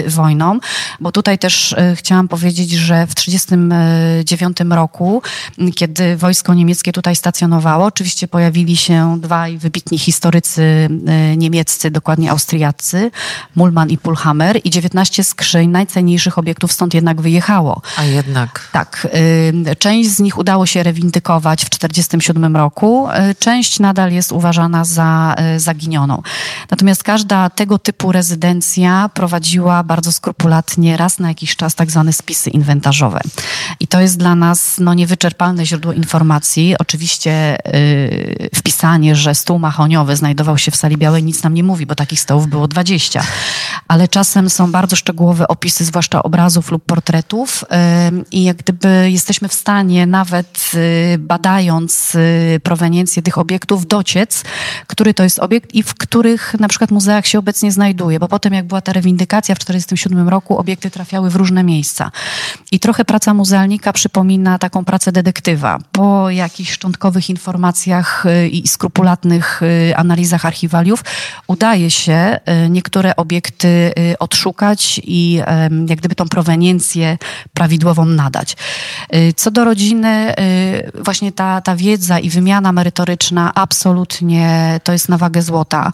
[0.06, 0.58] wojną.
[1.00, 5.22] Bo tutaj też chciałam powiedzieć, że w 1939 roku,
[5.74, 10.88] kiedy wojsko niemieckie tutaj stacjonowało, oczywiście pojawili się dwaj wybitni historycy
[11.36, 13.10] niemieccy, dokładnie austriaccy, Austriacy,
[13.56, 17.82] Mulman i Pulhammer i 19 skrzyń najcenniejszych obiektów stąd jednak wyjechało.
[17.96, 18.68] A jednak.
[18.72, 19.08] Tak.
[19.70, 23.08] Y, część z nich udało się rewindykować w 1947 roku.
[23.30, 26.22] Y, część nadal jest uważana za y, zaginioną.
[26.70, 32.50] Natomiast każda tego typu rezydencja prowadziła bardzo skrupulatnie raz na jakiś czas tak zwane spisy
[32.50, 33.20] inwentarzowe.
[33.80, 36.74] I to jest dla nas no, niewyczerpalne źródło informacji.
[36.78, 37.58] Oczywiście
[38.40, 41.94] yy, wpisanie, że stół mahoniowy znajdował się w sali białej nic nam nie mówi, bo
[41.94, 43.22] takich stołów było 20.
[43.88, 47.64] Ale czasem są bardzo szczegółowe opisy, zwłaszcza obrazów lub portretów
[48.30, 54.44] i jak gdyby jesteśmy w stanie nawet y, badając y, proweniencję tych obiektów dociec,
[54.86, 58.52] który to jest obiekt i w których na przykład muzeach się obecnie znajduje, bo potem
[58.54, 62.10] jak była ta rewindykacja w 1947 roku, obiekty trafiały w różne miejsca.
[62.72, 65.78] I trochę praca muzealnika przypomina taką pracę detektywa.
[65.92, 69.60] Po jakichś szczątkowych informacjach y, i skrupulatnych
[69.96, 71.04] analizach archiwaliów
[71.46, 75.42] udaje się Y, niektóre obiekty y, odszukać i
[75.86, 77.18] jak gdyby tą proweniencję
[77.54, 78.56] prawidłową nadać.
[79.14, 80.34] Y, co do rodziny,
[80.94, 85.92] właśnie ta, ta wiedza i wymiana merytoryczna absolutnie to jest na wagę złota.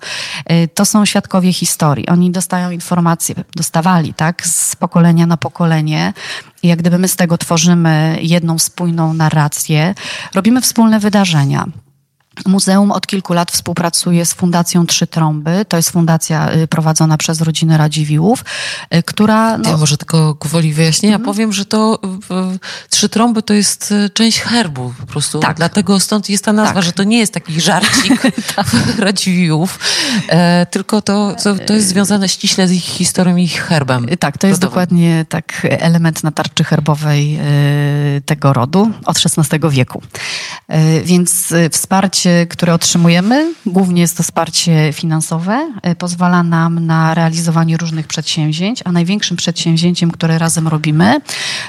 [0.75, 2.09] To są świadkowie historii.
[2.09, 6.13] Oni dostają informacje, dostawali, tak, z pokolenia na pokolenie.
[6.63, 9.95] I jak gdyby my z tego tworzymy jedną spójną narrację,
[10.35, 11.67] robimy wspólne wydarzenia.
[12.47, 15.65] Muzeum od kilku lat współpracuje z Fundacją Trzy Trąby.
[15.69, 18.45] To jest fundacja y, prowadzona przez rodzinę Radziwiłłów,
[18.95, 19.59] y, która...
[19.59, 19.71] No...
[19.71, 21.25] Ja może tylko gwoli wyjaśnienia mm.
[21.25, 21.99] powiem, że to
[22.91, 25.39] Trzy Trąby to jest y, część herbu po prostu.
[25.39, 25.57] Tak.
[25.57, 26.85] Dlatego stąd jest ta nazwa, tak.
[26.85, 28.23] że to nie jest taki żarcik
[28.57, 28.67] tak.
[28.99, 29.79] Radziwiłłów,
[30.29, 34.07] e, tylko to, to, to, jest związane ściśle z ich historią i ich herbem.
[34.21, 34.71] Tak, to jest rodowym.
[34.71, 37.39] dokładnie tak element na tarczy herbowej
[38.27, 40.03] tego rodu od XVI wieku.
[40.69, 47.77] E, więc wsparcie, które otrzymujemy, głównie jest to wsparcie finansowe, e, pozwala nam na realizowanie
[47.77, 51.21] różnych przedsięwzięć, a największym przedsięwzięciem, które razem robimy,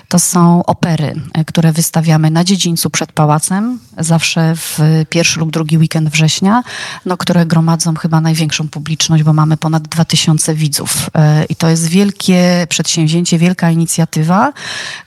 [0.08, 5.78] to są opery, e, które wystawiamy na dziedzińcu przed pałacem, zawsze w pierwszy lub drugi
[5.78, 6.64] weekend września,
[7.06, 11.10] no, które gromadzą chyba największą publiczność, bo mamy ponad 2000 widzów.
[11.16, 14.54] E, I to jest wielkie przedsięwzięcie, wielka inicjatywa,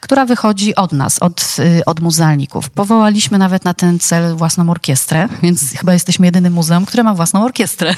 [0.00, 1.56] która wychodzi od nas, od,
[1.86, 2.70] od muzealników.
[2.70, 7.44] Powołaliśmy nawet na ten cel własną orkiestrę, więc chyba jesteśmy jedynym muzeum, które ma własną
[7.44, 7.94] orkiestrę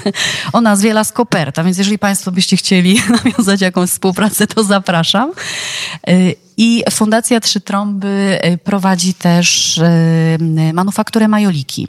[0.52, 5.32] o nazwie Las Coperta, więc jeżeli Państwo byście chcieli nawiązać jakąś współpracę, to zapraszam.
[6.08, 11.86] Y, I Fundacja Trzy Trąby y, prowadzi też y, manufakturę majoliki.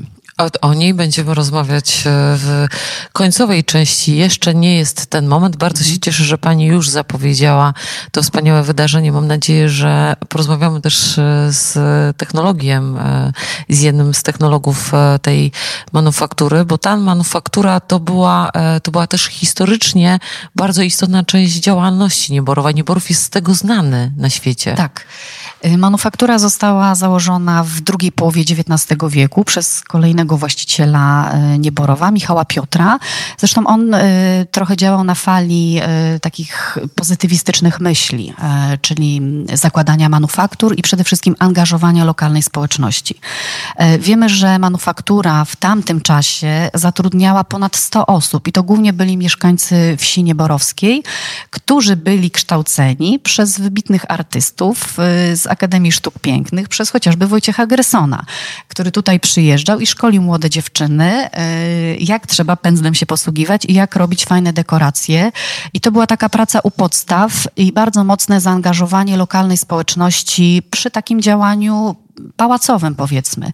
[0.61, 2.67] O, niej będziemy rozmawiać e, w
[3.13, 4.17] końcowej części.
[4.17, 5.55] Jeszcze nie jest ten moment.
[5.55, 7.73] Bardzo się cieszę, że Pani już zapowiedziała
[8.11, 9.11] to wspaniałe wydarzenie.
[9.11, 11.77] Mam nadzieję, że porozmawiamy też e, z
[12.17, 13.31] technologiem, e,
[13.69, 15.51] z jednym z technologów tej
[15.93, 18.51] manufaktury, bo ta manufaktura to była,
[18.83, 20.19] to była też historycznie
[20.55, 22.71] bardzo istotna część działalności Nieborowa.
[22.71, 24.75] Nieborów jest z tego znany na świecie.
[24.75, 25.05] Tak.
[25.77, 32.99] Manufaktura została założona w drugiej połowie XIX wieku przez kolejnego właściciela y, Nieborowa, Michała Piotra.
[33.37, 35.81] Zresztą on y, trochę działał na fali
[36.21, 38.33] takich pozytywistycznych myśli,
[38.81, 39.21] czyli
[39.53, 43.19] zakładania manufaktur i przede wszystkim angażowania lokalnej społeczności.
[43.99, 49.95] Wiemy, że manufaktura w tamtym czasie zatrudniała ponad 100 osób i to głównie byli mieszkańcy
[49.99, 51.03] wsi Nieborowskiej,
[51.49, 54.97] którzy byli kształceni przez wybitnych artystów
[55.33, 58.25] z Akademii Sztuk Pięknych przez chociażby Wojciecha Gresona,
[58.67, 61.29] który tutaj przyjeżdżał i szkolił młode dziewczyny,
[61.93, 65.31] y, jak trzeba pędzlem się posługiwać i jak robić fajne dekoracje.
[65.73, 71.21] I to była taka praca u podstaw i bardzo mocne zaangażowanie lokalnej społeczności przy takim
[71.21, 71.95] działaniu
[72.35, 73.51] pałacowym, powiedzmy.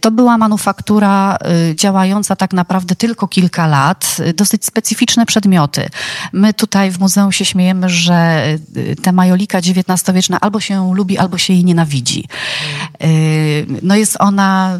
[0.00, 1.36] To była manufaktura
[1.70, 5.88] y, działająca tak naprawdę tylko kilka lat, y, dosyć specyficzne przedmioty.
[6.32, 11.38] My tutaj w muzeum się śmiejemy, że y, ta majolika XIX-wieczna albo się lubi, albo
[11.38, 12.28] się jej nienawidzi.
[13.82, 14.78] No jest ona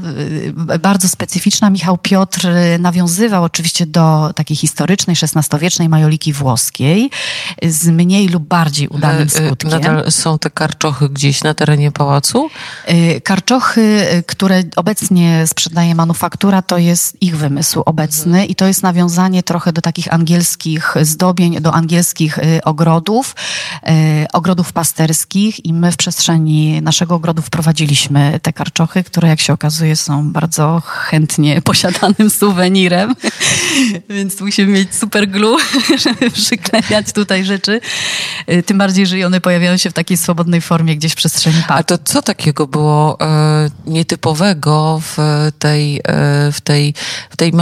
[0.80, 1.70] bardzo specyficzna.
[1.70, 7.10] Michał Piotr nawiązywał oczywiście do takiej historycznej, XVI-wiecznej majoliki włoskiej
[7.62, 9.70] z mniej lub bardziej udanym skutkiem.
[9.70, 12.50] Nadal są te karczochy gdzieś na terenie pałacu?
[13.20, 19.42] Karczochy, y, które obecnie sprzedaje manufaktura, to jest ich wymysł obecny i to jest nawiązanie
[19.42, 23.36] trochę do takich angielskich zdobień, do angielskich y, ogrodów,
[24.22, 29.52] y, ogrodów pasterskich i my w przestrzeni naszego ogrodu wprowadziliśmy te karczochy, które jak się
[29.52, 33.14] okazuje są bardzo chętnie posiadanym suwenirem,
[34.08, 35.56] więc musimy mieć super glue,
[36.04, 37.80] żeby przyklejać tutaj rzeczy.
[38.66, 41.74] Tym bardziej, że one pojawiają się w takiej swobodnej formie gdzieś w przestrzeni parku.
[41.74, 45.18] A to co takiego było E, nietypowego w
[45.58, 46.02] tej, e,
[46.52, 46.94] w tej,
[47.30, 47.52] w tej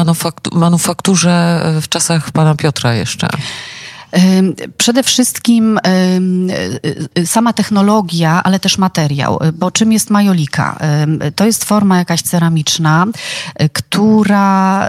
[0.52, 3.28] manufakturze w czasach pana Piotra jeszcze?
[4.78, 5.80] Przede wszystkim
[7.16, 10.78] y, sama technologia, ale też materiał, bo czym jest majolika?
[11.36, 13.06] To jest forma jakaś ceramiczna,
[13.72, 14.88] która,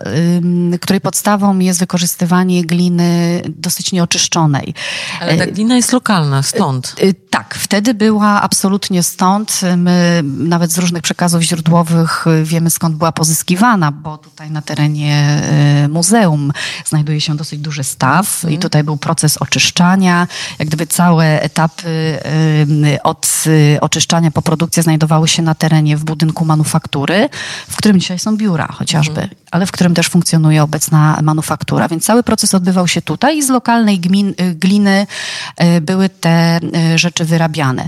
[0.81, 4.73] której podstawą jest wykorzystywanie gliny dosyć nieoczyszczonej.
[5.21, 6.95] Ale ta glina jest lokalna, stąd.
[7.29, 9.61] Tak, wtedy była absolutnie stąd.
[9.77, 15.41] My nawet z różnych przekazów źródłowych wiemy skąd była pozyskiwana, bo tutaj na terenie
[15.89, 16.51] muzeum
[16.85, 20.27] znajduje się dosyć duży staw i tutaj był proces oczyszczania.
[20.59, 22.19] Jak gdyby całe etapy
[23.03, 27.29] od y, oczyszczania po produkcję znajdowały się na terenie w budynku manufaktury,
[27.69, 29.35] w którym dzisiaj są biura chociażby, mm.
[29.51, 31.87] ale w którym też funkcjonuje obecna manufaktura.
[31.87, 35.07] Więc cały proces odbywał się tutaj i z lokalnej gmin, gliny
[35.81, 36.59] były te
[36.95, 37.87] rzeczy wyrabiane.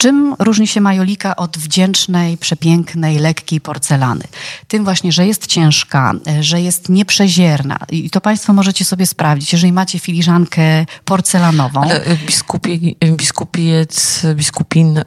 [0.00, 4.24] Czym różni się majolika od wdzięcznej, przepięknej, lekkiej porcelany?
[4.68, 7.78] Tym właśnie, że jest ciężka, y, że jest nieprzezierna.
[7.90, 9.52] I to Państwo możecie sobie sprawdzić.
[9.52, 10.62] Jeżeli macie filiżankę
[11.04, 11.90] porcelanową.
[11.90, 15.00] Y, biskupi, biskupiec, biskupin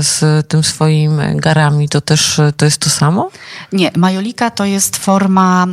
[0.00, 3.30] z tym swoim garami, to też to jest to samo?
[3.72, 3.90] Nie.
[3.96, 5.66] Majolika to jest forma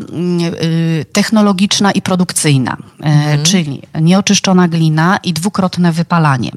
[1.11, 2.77] technologiczna i produkcyjna.
[2.99, 3.43] Mhm.
[3.43, 6.51] Czyli nieoczyszczona glina i dwukrotne wypalanie.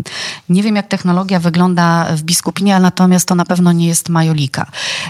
[0.48, 4.66] Nie wiem, jak technologia wygląda w Biskupinie, natomiast to na pewno nie jest majolika.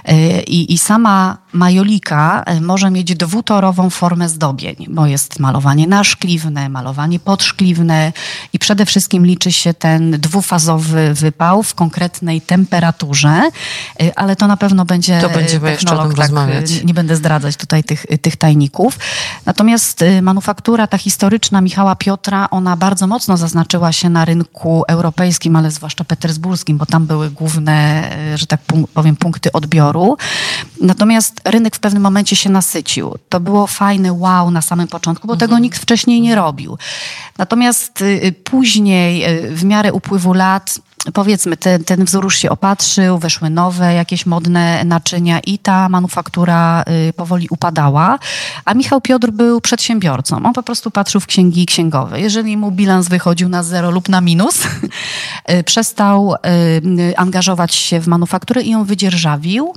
[0.08, 6.68] Y, I, i sama majolika y, może mieć dwutorową formę zdobień, bo jest malowanie naszkliwne,
[6.68, 8.12] malowanie podszkliwne
[8.52, 13.50] i przede wszystkim liczy się ten dwufazowy wypał w konkretnej temperaturze,
[14.02, 16.84] y, ale to na pewno będzie To będziemy jeszcze o tym tak, rozmawiać.
[16.84, 18.98] nie będę zdradzać tutaj tych, tych tajników.
[19.46, 25.70] Natomiast manufaktura ta historyczna Michała Piotra, ona bardzo mocno zaznaczyła się na rynku europejskim, ale
[25.70, 28.60] zwłaszcza petersburskim, bo tam były główne, y, że tak
[28.94, 30.16] powiem, punkty odbioru.
[30.80, 33.14] Natomiast rynek w pewnym momencie się nasycił.
[33.28, 36.78] To było fajne wow na samym początku, bo tego nikt wcześniej nie robił.
[37.38, 40.80] Natomiast y, y, później, y, w miarę upływu lat,
[41.12, 46.84] powiedzmy, ten, ten wzór już się opatrzył, weszły nowe jakieś modne naczynia i ta manufaktura
[47.08, 48.18] y, powoli upadała,
[48.64, 50.36] a Michał Piotr był przedsiębiorcą.
[50.44, 52.20] On po prostu patrzył w księgi księgowe.
[52.20, 54.58] Jeżeli mu bilans wychodził na zero lub na minus,
[55.50, 59.74] y, przestał y, angażować się w manufakturę i ją wydzierżawił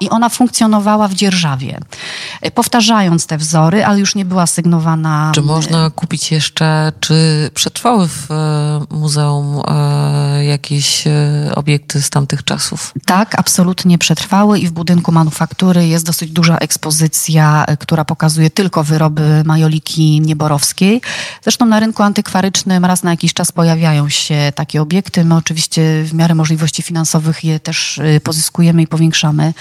[0.00, 1.80] i ona funkcjonowała w dzierżawie,
[2.54, 8.28] powtarzając te wzory, ale już nie była sygnowana Czy można kupić jeszcze, czy przetrwały w
[8.90, 9.62] muzeum
[10.42, 12.92] jakieś e, obiekty z tamtych czasów?
[13.04, 18.84] Tak, absolutnie przetrwały i w budynku manufaktury jest dosyć duża ekspozycja, y, która pokazuje tylko
[18.84, 21.00] wyroby majoliki nieborowskiej.
[21.42, 25.24] Zresztą na rynku antykwarycznym raz na jakiś czas pojawiają się takie obiekty.
[25.24, 29.54] My oczywiście w miarę możliwości finansowych je też y, pozyskujemy i powiększamy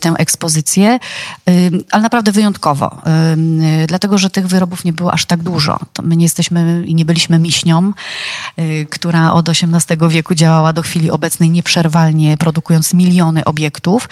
[0.00, 0.98] tę ekspozycję,
[1.90, 3.02] ale naprawdę wyjątkowo,
[3.88, 5.78] dlatego że tych wyrobów nie było aż tak dużo.
[5.92, 7.92] To my nie jesteśmy i nie byliśmy miśnią,
[8.90, 14.08] która od XVIII wieku działała do chwili obecnej nieprzerwalnie, produkując miliony obiektów.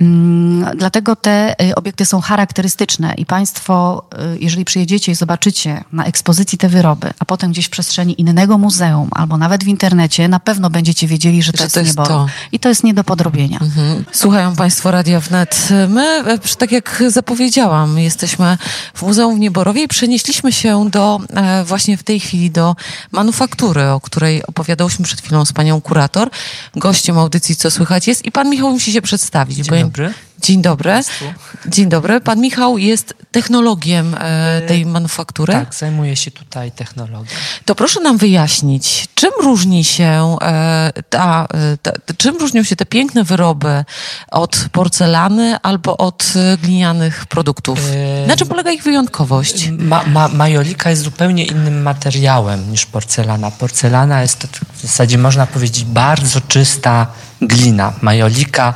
[0.00, 6.04] Mm, Dlatego te y, obiekty są charakterystyczne i Państwo, y, jeżeli przyjedziecie i zobaczycie na
[6.04, 10.40] ekspozycji te wyroby, a potem gdzieś w przestrzeni innego muzeum albo nawet w internecie, na
[10.40, 12.08] pewno będziecie wiedzieli, że to Że jest to jest niebo.
[12.08, 12.26] to.
[12.52, 13.58] I to jest nie do podrobienia.
[13.62, 14.04] Mhm.
[14.12, 15.68] Słuchają Państwo Radia Wnet.
[15.88, 18.58] My, e, tak jak zapowiedziałam, jesteśmy
[18.94, 22.76] w Muzeum w Nieborowie i przenieśliśmy się do, e, właśnie w tej chwili do
[23.12, 24.42] manufaktury, o której
[24.88, 26.30] opowiadałyśmy przed chwilą z panią kurator.
[26.76, 29.56] Gościem audycji Co Słychać jest i pan Michał musi się przedstawić.
[29.56, 30.14] Dzień bo ja- dobry.
[30.42, 30.90] Dzień dobry.
[30.90, 31.24] Państwu.
[31.66, 32.20] Dzień dobry.
[32.20, 35.52] Pan Michał jest technologiem e, tej manufaktury.
[35.52, 37.24] Tak, zajmuję się tutaj technologią.
[37.64, 42.86] To proszę nam wyjaśnić, czym różni się e, ta, e, ta, czym różnią się te
[42.86, 43.84] piękne wyroby
[44.30, 47.78] od porcelany albo od e, glinianych produktów?
[48.24, 49.70] E, Na czym polega ich wyjątkowość?
[49.78, 53.50] Ma, ma, majolika jest zupełnie innym materiałem niż porcelana.
[53.50, 57.06] Porcelana jest w zasadzie można powiedzieć bardzo czysta
[57.40, 57.92] glina.
[58.02, 58.74] Majolika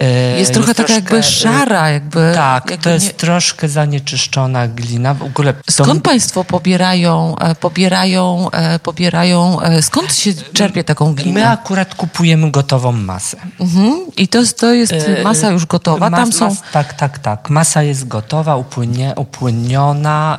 [0.00, 2.32] e, Jest trochę taka jakby e, szara, jakby...
[2.34, 5.14] Tak, jakby to jest nie- troszkę zanieczyszczona glina.
[5.14, 11.50] W ogóle Skąd państwo pobierają, e, pobierają, e, pobierają, skąd się czerpie taką My glinę?
[11.50, 13.36] akurat kupujemy gotową masę.
[13.60, 13.92] Mhm.
[14.16, 16.48] I to, jest- to jest masa już gotowa, tam są...
[16.48, 17.50] mas- tak, tak, tak.
[17.50, 20.38] Masa jest gotowa, upłynie, upłyniona.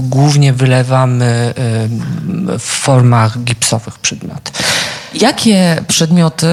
[0.00, 1.54] głównie wylewamy
[2.58, 4.52] w formach gipsowych przedmioty.
[5.20, 6.46] Jakie przedmioty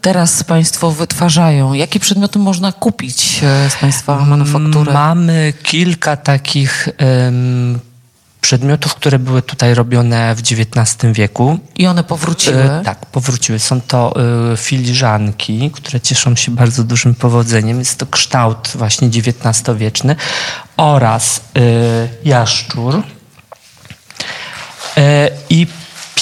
[0.00, 1.72] teraz Państwo wytwarzają?
[1.72, 4.92] Jakie przedmioty można kupić e, z Państwa manufaktury?
[4.92, 7.80] Mamy kilka takich em,
[8.40, 11.58] przedmiotów, które były tutaj robione w XIX wieku.
[11.76, 12.62] I one powróciły?
[12.62, 13.58] E, tak, powróciły.
[13.58, 14.14] Są to
[14.52, 17.78] e, filiżanki, które cieszą się bardzo dużym powodzeniem.
[17.78, 20.16] Jest to kształt właśnie XIX-wieczny
[20.76, 21.60] oraz e,
[22.24, 23.02] jaszczur
[24.96, 25.66] e, i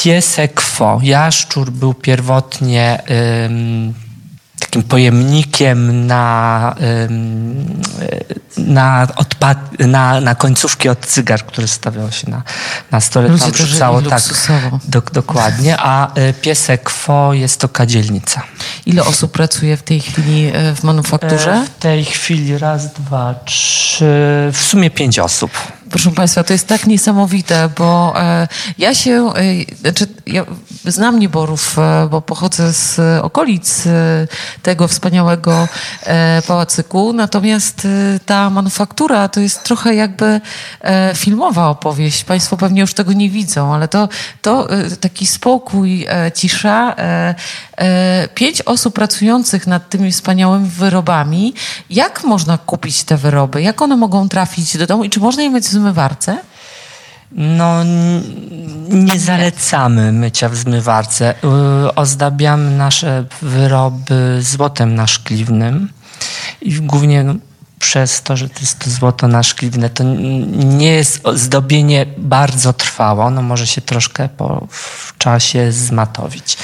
[0.03, 1.01] piesek fo.
[1.03, 3.03] Jaszczur był pierwotnie
[4.59, 7.09] takim pojemnikiem na, e,
[8.59, 12.43] na, odpad, na, na końcówki od cygar, które stawiało się na,
[12.91, 13.29] na stole.
[13.29, 14.23] Ludzie Tam wrzucało tak,
[14.91, 18.43] dok- dokładnie, a e, piesek fo jest to kadzielnica.
[18.87, 21.65] Ile osób pracuje w tej chwili e, w E, manufakturze?
[21.79, 24.05] W tej chwili raz, dwa, trzy,
[24.53, 25.51] w sumie pięć osób.
[25.91, 28.49] Proszę Państwa, to jest tak niesamowite, bo e,
[28.79, 30.45] ja się, e, znaczy, ja
[30.85, 33.85] znam Nieborów, e, bo pochodzę z okolic
[34.63, 35.69] tego wspaniałego
[36.47, 37.89] pałacyku, natomiast
[38.27, 40.41] ta manufaktura to jest trochę jakby
[41.15, 42.25] filmowa opowieść.
[42.25, 44.09] Państwo pewnie już tego nie widzą, ale to,
[44.43, 44.69] to
[45.01, 46.97] taki spokój, cisza,
[48.35, 51.55] pięć osób pracujących nad tymi wspaniałymi wyrobami.
[51.91, 53.63] Jak można kupić te wyroby?
[53.63, 56.39] Jak one mogą trafić do domu i czy można je mieć zmywarce?
[57.33, 57.85] No,
[58.91, 61.35] nie zalecamy mycia w zmywarce.
[61.89, 65.89] Y, Ozdabiamy nasze wyroby złotem naszkliwnym
[66.61, 67.25] i głównie
[67.79, 70.05] przez to, że to jest to złoto na szkliwne, to
[70.55, 73.25] nie jest zdobienie bardzo trwałe.
[73.25, 76.57] Ono może się troszkę po, w czasie zmatowić.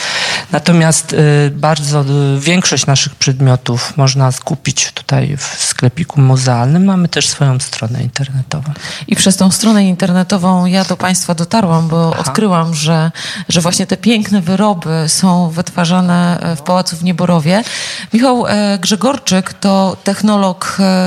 [0.52, 2.04] Natomiast y, bardzo
[2.36, 6.84] y, większość naszych przedmiotów można skupić tutaj w sklepiku muzealnym.
[6.84, 8.72] Mamy też swoją stronę internetową.
[9.06, 12.20] I przez tą stronę internetową ja do Państwa dotarłam, bo Aha.
[12.20, 13.10] odkryłam, że,
[13.48, 17.64] że właśnie te piękne wyroby są wytwarzane e, w Pałacu w Nieborowie.
[18.12, 21.03] Michał e, Grzegorczyk to technolog e,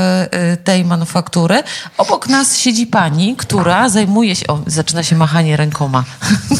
[0.63, 1.63] tej manufaktury.
[1.97, 4.47] Obok nas siedzi pani, która zajmuje się...
[4.47, 6.03] O, zaczyna się machanie rękoma.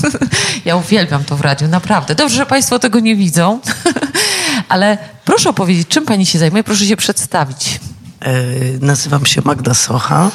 [0.65, 2.15] ja uwielbiam to w radiu, naprawdę.
[2.15, 3.59] Dobrze, że Państwo tego nie widzą,
[4.69, 6.63] ale proszę opowiedzieć, czym pani się zajmuje?
[6.63, 7.79] Proszę się przedstawić.
[8.19, 8.33] E,
[8.81, 10.31] nazywam się Magda Socha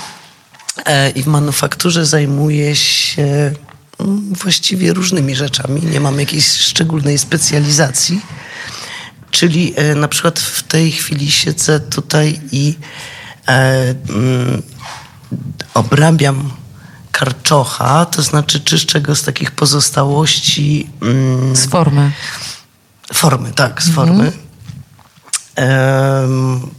[0.86, 3.52] e, i w manufakturze zajmuję się
[4.00, 5.83] mm, właściwie różnymi rzeczami.
[5.83, 8.20] Nie mam jakiejś szczególnej specjalizacji.
[9.33, 12.74] Czyli e, na przykład w tej chwili siedzę tutaj i
[13.48, 14.62] e, mm,
[15.74, 16.50] obrabiam
[17.12, 20.90] karczocha, to znaczy czyszczę go z takich pozostałości.
[21.02, 22.12] Mm, z formy.
[23.12, 24.33] Formy, tak, z formy.
[25.56, 26.72] Mhm.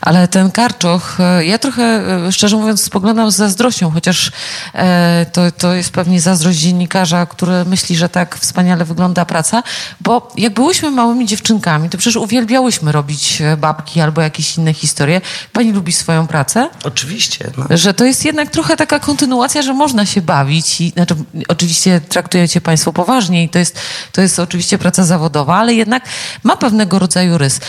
[0.00, 1.82] Ale ten karczoch, e, ja trochę,
[2.26, 4.32] e, szczerze mówiąc, spoglądam z zazdrością, chociaż
[4.74, 9.62] e, to, to jest pewnie zazdrość dziennikarza, który myśli, że tak wspaniale wygląda praca,
[10.00, 15.20] bo jak byłyśmy małymi dziewczynkami, to przecież uwielbiałyśmy robić babki albo jakieś inne historie.
[15.52, 16.70] Pani lubi swoją pracę?
[16.84, 17.50] Oczywiście.
[17.56, 17.76] No.
[17.76, 21.14] Że to jest jednak trochę taka kontynuacja, że można się bawić i znaczy,
[21.48, 23.78] oczywiście traktujecie Państwo poważnie i to jest,
[24.12, 26.02] to jest oczywiście praca zawodowa, ale jednak
[26.42, 27.60] ma pewnego rodzaju rys.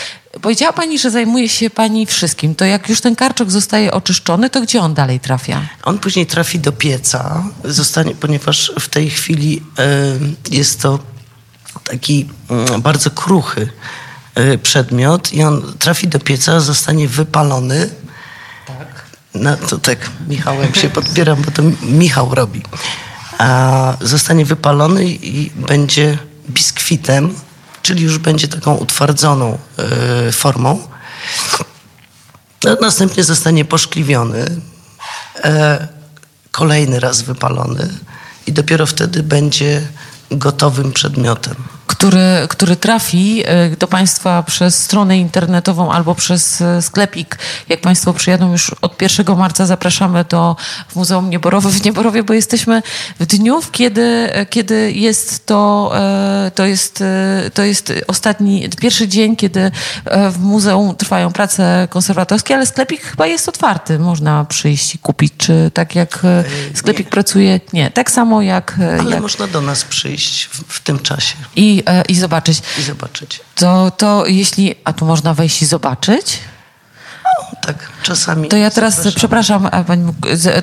[0.42, 2.54] Powiedziała Pani, że zajmuje się Pani wszystkim.
[2.54, 5.62] To jak już ten karczok zostaje oczyszczony, to gdzie on dalej trafia?
[5.82, 9.62] On później trafi do pieca, zostanie, ponieważ w tej chwili
[10.50, 10.98] y, jest to
[11.84, 12.28] taki
[12.76, 13.68] y, bardzo kruchy
[14.38, 17.90] y, przedmiot i on trafi do pieca, zostanie wypalony.
[18.66, 19.04] Tak.
[19.34, 22.62] No, to tak, Michałem się podpieram, bo to Michał robi.
[23.38, 26.18] A zostanie wypalony i będzie
[26.50, 27.34] biskwitem
[27.86, 29.58] czyli już będzie taką utwardzoną
[30.28, 30.88] y, formą.
[32.64, 34.60] No, następnie zostanie poszkliwiony,
[35.44, 35.88] e,
[36.50, 37.88] kolejny raz wypalony
[38.46, 39.88] i dopiero wtedy będzie
[40.30, 41.54] gotowym przedmiotem
[41.96, 47.38] który, który trafi e, do Państwa przez stronę internetową albo przez e, sklepik.
[47.68, 50.56] Jak Państwo przyjadą już od 1 marca, zapraszamy do
[50.88, 52.82] w Muzeum Nieborowe w Nieborowie, bo jesteśmy
[53.20, 55.92] w dniu, kiedy, e, kiedy jest to,
[56.54, 57.04] to jest,
[57.54, 59.70] to jest ostatni, pierwszy dzień, kiedy
[60.30, 63.98] w muzeum trwają prace konserwatorskie, ale sklepik chyba jest otwarty.
[63.98, 66.22] Można przyjść i kupić, czy tak jak
[66.74, 67.10] sklepik Nie.
[67.10, 67.60] pracuje?
[67.72, 68.78] Nie, tak samo jak...
[69.00, 69.22] Ale jak...
[69.22, 71.36] można do nas przyjść w, w tym czasie.
[71.56, 72.62] I i zobaczyć.
[72.78, 73.40] I zobaczyć.
[73.54, 74.74] To, to jeśli...
[74.84, 76.38] A tu można wejść i zobaczyć?
[77.24, 78.48] No, tak, czasami.
[78.48, 80.12] To ja teraz, przepraszam, pani,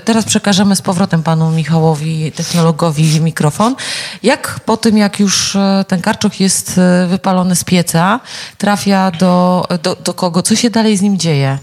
[0.05, 3.75] teraz przekażemy z powrotem panu Michałowi, technologowi, mikrofon.
[4.23, 8.19] Jak po tym, jak już e, ten karczok jest e, wypalony z pieca,
[8.57, 10.41] trafia do, do, do kogo?
[10.41, 11.57] Co się dalej z nim dzieje?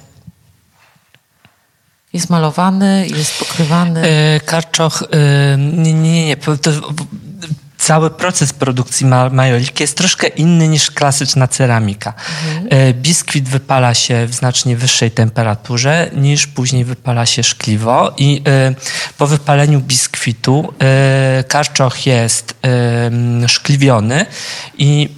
[2.13, 4.03] Jest malowany, jest pokrywany?
[4.47, 5.05] Karczoch,
[5.59, 6.37] nie, nie, nie.
[6.37, 6.73] To,
[7.81, 12.15] cały proces produkcji ma majoliki jest troszkę inny niż klasyczna ceramika.
[12.55, 12.95] Mhm.
[12.95, 18.75] Biskwit wypala się w znacznie wyższej temperaturze niż później wypala się szkliwo i e,
[19.19, 22.55] po wypaleniu biskwitu e, karczoch jest
[23.47, 24.27] szkliwiony
[24.79, 25.09] i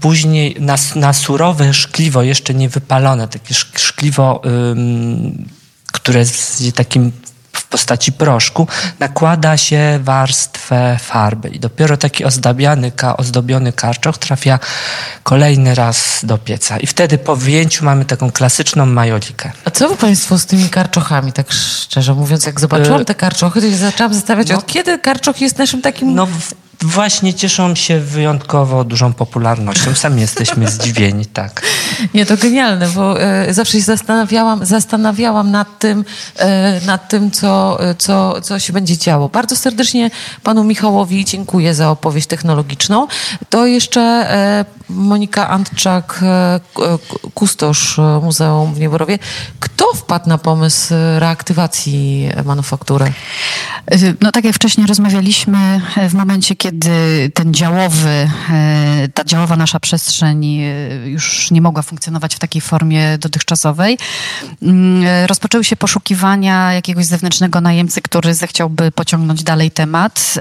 [0.00, 4.42] później na, na surowe szkliwo, jeszcze nie wypalone, takie szkliwo,
[5.92, 7.12] które jest takim
[7.72, 8.68] postaci proszku,
[8.98, 14.58] nakłada się warstwę farby i dopiero taki ozdabiany, ozdobiony karczoch trafia
[15.22, 16.78] kolejny raz do pieca.
[16.78, 19.52] I wtedy po wyjęciu mamy taką klasyczną majolikę.
[19.64, 23.60] A co wy Państwo z tymi karczochami, tak szczerze mówiąc, jak zobaczyłam y, te karczochy,
[23.60, 26.14] to się zaczęłam zastanawiać, no, od kiedy karczoch jest naszym takim...
[26.14, 26.28] No,
[26.82, 29.94] właśnie cieszą się wyjątkowo dużą popularnością.
[29.94, 31.62] Sami jesteśmy zdziwieni, tak.
[32.14, 36.04] Nie, to genialne, bo e, zawsze się zastanawiałam, zastanawiałam nad tym,
[36.36, 39.28] e, nad tym co, co, co się będzie działo.
[39.28, 40.10] Bardzo serdecznie
[40.42, 43.06] panu Michałowi dziękuję za opowieść technologiczną.
[43.50, 46.60] To jeszcze e, Monika Antczak, e,
[47.34, 49.18] kustosz Muzeum w Nieborowie.
[49.60, 53.12] Kto wpadł na pomysł reaktywacji manufaktury?
[54.20, 56.71] No tak jak wcześniej rozmawialiśmy, w momencie, kiedy
[57.34, 63.18] ten działowy, e, ta działowa nasza przestrzeń e, już nie mogła funkcjonować w takiej formie
[63.18, 63.98] dotychczasowej,
[64.62, 70.34] mm, rozpoczęły się poszukiwania jakiegoś zewnętrznego najemcy, który zechciałby pociągnąć dalej temat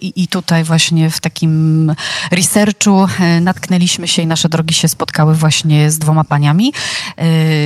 [0.00, 1.94] i, i tutaj właśnie w takim
[2.30, 3.06] researchu
[3.40, 6.72] natknęliśmy się i nasze drogi się spotkały właśnie z dwoma paniami,
[7.16, 7.24] e,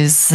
[0.08, 0.32] z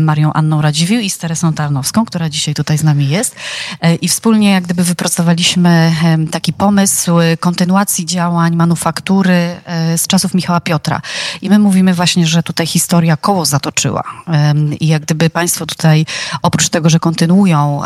[0.00, 3.36] Marią Anną Radziwił i z Teresą Tarnowską, która dzisiaj tutaj z nami jest.
[3.80, 5.92] E, I wspólnie jak gdyby wypracowaliśmy
[6.30, 11.00] taki pomysł e, kontynuacji działań manufaktury e, z czasów Michała Piotra.
[11.42, 14.02] I my mówimy właśnie, że tutaj historia koło zatoczyła.
[14.80, 16.06] I jak gdyby państwo tutaj,
[16.42, 17.82] oprócz tego, że kontynuują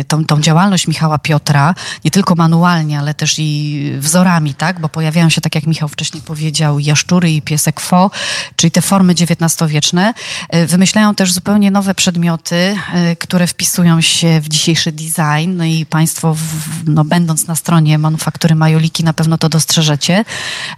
[0.00, 4.80] y, tą, tą działalność Michała Piotra, nie tylko manualnie, ale też i wzorami, tak?
[4.80, 8.10] Bo pojawiają się, tak jak Michał wcześniej powiedział, jaszczury i piesek fo,
[8.56, 10.14] czyli te formy XIX-wieczne.
[10.54, 12.76] Y, Wymyślają też zupełnie nowe przedmioty,
[13.18, 15.56] które wpisują się w dzisiejszy design.
[15.56, 16.40] No i państwo, w,
[16.86, 20.24] no, będąc na stronie manufaktury Majoliki, na pewno to dostrzeżecie.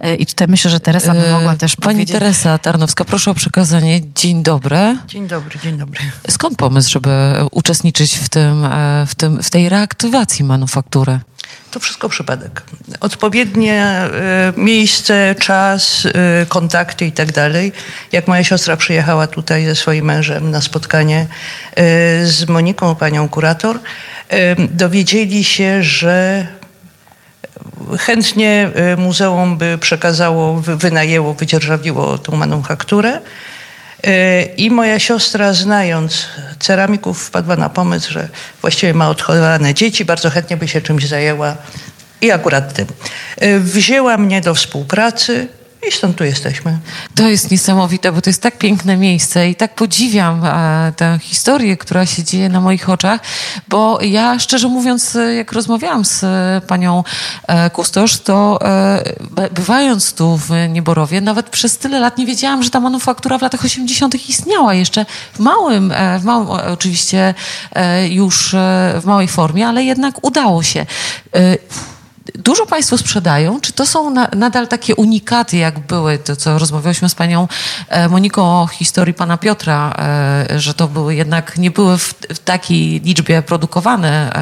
[0.05, 2.13] Y, I tutaj myślę, że Teresa by mogła E, też Pani powiedzieć...
[2.13, 4.01] Teresa Tarnowska, proszę o przekazanie.
[4.15, 4.97] Dzień dobry.
[5.09, 6.01] Dzień dobry, dzień dobry.
[6.31, 11.21] Skąd pomysł, żeby uczestniczyć w, tym, e, w, tym, w tej reaktywacji manufaktury?
[11.71, 12.63] To wszystko przypadek.
[13.01, 17.73] Odpowiednie e, miejsce, czas, e, kontakty i tak dalej.
[18.13, 21.27] Jak moja siostra przyjechała tutaj ze swoim mężem na spotkanie
[21.75, 23.79] e, z Moniką, panią kurator,
[24.29, 26.47] e, dowiedzieli się, że
[27.99, 33.21] chętnie e, muzeum by przekazało, wy- wynajęło, wydzierżawiło tą manufakturę.
[34.05, 36.27] E, I moja siostra, znając
[36.61, 38.29] ceramików, wpadła na pomysł, że
[38.61, 41.57] właściwie ma odchowane dzieci, bardzo chętnie by się czymś zajęła
[42.21, 42.87] i akurat tym.
[43.37, 45.49] E, Wzięła mnie do współpracy
[45.89, 46.79] i stąd tu jesteśmy.
[47.15, 51.77] To jest niesamowite, bo to jest tak piękne miejsce i tak podziwiam e, tę historię,
[51.77, 53.21] która się dzieje na moich oczach,
[53.69, 57.05] bo ja szczerze mówiąc, e, jak rozmawiałam z e, panią
[57.49, 62.71] e, Kustosz, to e, bywając tu w Nieborowie, nawet przez tyle lat nie wiedziałam, że
[62.71, 64.29] ta manufaktura w latach 80.
[64.29, 67.35] istniała jeszcze w małym, e, w małym oczywiście
[68.09, 68.55] już
[69.01, 70.87] w małej formie, ale jednak udało się.
[72.35, 73.61] Dużo Państwo sprzedają.
[73.61, 77.49] Czy to są na, nadal takie unikaty, jak były, to co rozmawialiśmy z Panią
[77.89, 82.39] e, Moniką o historii Pana Piotra, e, że to były jednak, nie były w, w
[82.39, 84.33] takiej liczbie produkowane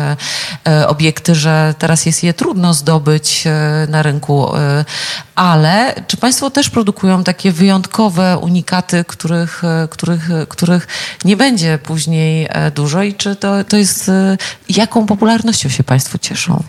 [0.66, 3.44] e, obiekty, że teraz jest je trudno zdobyć
[3.88, 4.52] na rynku.
[5.34, 10.86] Ale czy Państwo też produkują takie wyjątkowe unikaty, których, których, których
[11.24, 14.10] nie będzie później dużo i czy to, to jest,
[14.68, 16.62] jaką popularnością się Państwo cieszą?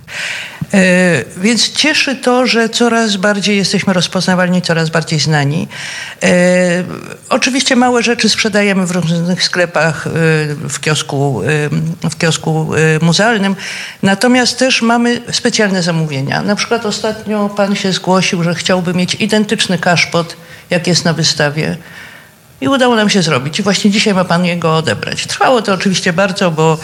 [1.38, 5.68] Więc cieszy to, że coraz bardziej jesteśmy rozpoznawalni, coraz bardziej znani.
[6.24, 6.84] E,
[7.30, 10.10] Oczywiście małe rzeczy sprzedajemy w różnych sklepach, e,
[10.70, 11.42] w kiosku,
[12.04, 13.56] e, w kiosku e, muzealnym,
[14.04, 16.42] natomiast też mamy specjalne zamówienia.
[16.42, 20.38] Na przykład ostatnio pan się zgłosił, że chciałby mieć identyczny kaszpot,
[20.70, 21.78] jak jest na wystawie.
[22.62, 23.60] I udało nam się zrobić.
[23.60, 25.28] I właśnie dzisiaj ma pan jego odebrać.
[25.28, 26.78] Trwało to oczywiście bardzo, bo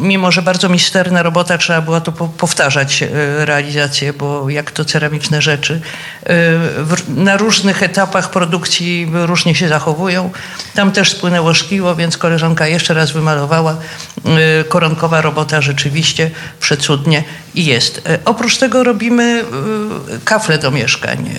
[0.00, 3.08] mimo, że bardzo misterna robota, trzeba było to po, powtarzać y,
[3.44, 5.80] realizację, bo jak to ceramiczne rzeczy
[6.76, 10.30] w, na różnych etapach produkcji różnie się zachowują.
[10.74, 13.76] Tam też spłynęło szkliło, więc koleżanka jeszcze raz wymalowała.
[14.60, 17.24] Y, koronkowa robota rzeczywiście przecudnie
[17.54, 18.02] i jest.
[18.24, 19.44] Oprócz tego robimy
[20.24, 21.30] kafle do mieszkań.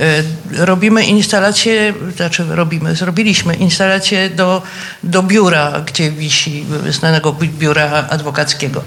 [0.58, 2.96] Robimy instalacje, znaczy robimy,
[3.34, 4.61] zrobiliśmy instalację do,
[5.03, 8.84] do biura, gdzie wisi znanego bi- biura adwokackiego.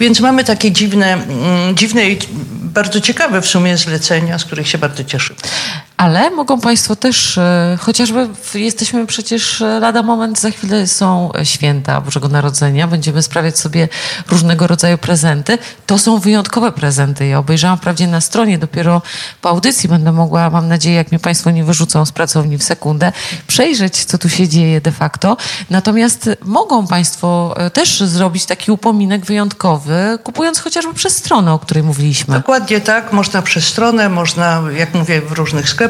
[0.00, 2.18] Więc mamy takie dziwne, mm, dziwne i
[2.62, 5.38] bardzo ciekawe w sumie zlecenia, z których się bardzo cieszymy.
[5.96, 11.46] Ale mogą Państwo też, e, chociażby jesteśmy przecież e, lada moment, za chwilę są e,
[11.46, 13.88] święta Bożego Narodzenia, będziemy sprawiać sobie
[14.28, 15.58] różnego rodzaju prezenty.
[15.86, 17.26] To są wyjątkowe prezenty.
[17.26, 19.02] Ja obejrzałam wprawdzie na stronie, dopiero
[19.42, 23.12] po audycji będę mogła, mam nadzieję, jak mnie Państwo nie wyrzucą z pracowni w sekundę,
[23.46, 25.36] przejrzeć, co tu się dzieje de facto.
[25.70, 32.34] Natomiast mogą Państwo też zrobić taki upominek wyjątkowy, kupując chociażby przez stronę, o której mówiliśmy.
[32.34, 35.84] Dokładnie tak, można przez stronę, można, jak mówię, w różnych sklepach.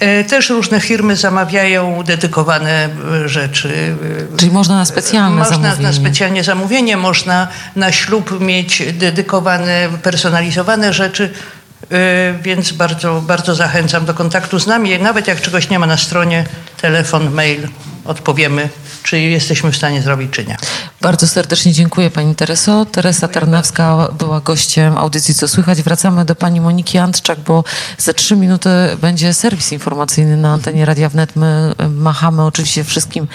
[0.00, 2.88] E, Też różne firmy zamawiają dedykowane
[3.24, 3.96] e, rzeczy.
[4.34, 5.82] E, Czyli można na specjalne można zamówienie.
[5.82, 11.32] na specjalnie zamówienie, można na ślub mieć dedykowane, personalizowane rzeczy.
[12.42, 14.98] Więc bardzo, bardzo zachęcam do kontaktu z nami.
[14.98, 16.44] Nawet jak czegoś nie ma na stronie,
[16.80, 17.68] telefon, mail,
[18.04, 18.68] odpowiemy,
[19.02, 20.56] czy jesteśmy w stanie zrobić, czy nie.
[21.00, 22.86] Bardzo serdecznie dziękuję Pani Tereso.
[22.86, 25.82] Teresa Tarnawska była gościem audycji Co Słychać.
[25.82, 27.64] Wracamy do Pani Moniki Antczak, bo
[27.98, 31.36] za trzy minuty będzie serwis informacyjny na antenie Radia Wnet.
[31.36, 33.26] My e, machamy oczywiście wszystkim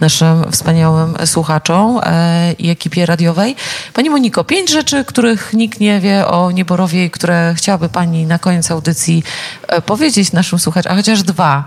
[0.00, 3.56] naszym wspaniałym słuchaczom e, i ekipie radiowej.
[3.94, 8.38] Pani Moniko, pięć rzeczy, których nikt nie wie o Nieborowie i które chciałaby Pani na
[8.38, 9.24] koniec audycji
[9.68, 11.64] e, powiedzieć naszym słuchaczom, a chociaż dwa.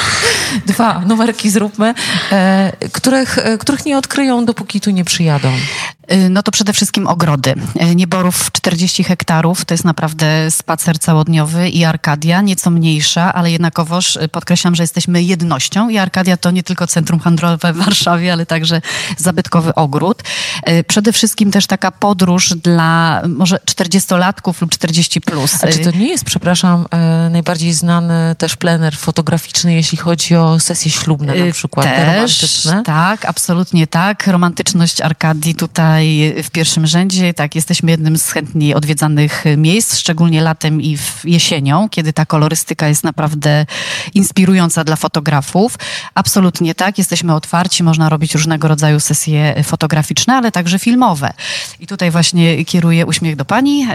[0.66, 1.94] dwa numerki zróbmy,
[2.92, 5.52] których, e, których nie odkryją, dopóki tu nie przyjadą.
[6.12, 7.54] Y, No to przede wszystkim ogrody.
[7.82, 14.16] Y, Nieborów 40 hektarów, to jest naprawdę spacer całodniowy i Arkadia, nieco mniejsza, ale jednakowoż
[14.16, 18.46] y, podkreślam, że jesteśmy jednością i Arkadia to nie tylko centrum handlowe w Warszawie, ale
[18.46, 18.80] także
[19.18, 20.22] zabytkowy ogród.
[20.86, 25.20] Przede wszystkim też taka podróż dla może 40-latków lub 40+.
[25.20, 25.64] Plus.
[25.64, 26.86] A czy to nie jest, przepraszam,
[27.30, 32.82] najbardziej znany też plener fotograficzny, jeśli chodzi o sesje ślubne na przykład, te Też, romantyczne?
[32.84, 34.26] tak, absolutnie tak.
[34.26, 35.91] Romantyczność Arkadii tutaj
[36.42, 37.34] w pierwszym rzędzie.
[37.34, 42.88] Tak, jesteśmy jednym z chętniej odwiedzanych miejsc, szczególnie latem i w jesienią, kiedy ta kolorystyka
[42.88, 43.66] jest naprawdę
[44.14, 45.78] inspirująca dla fotografów.
[46.14, 51.32] Absolutnie tak, jesteśmy otwarci, można robić różnego rodzaju sesje fotograficzne, ale także filmowe.
[51.80, 53.86] I tutaj właśnie kieruję uśmiech do pani,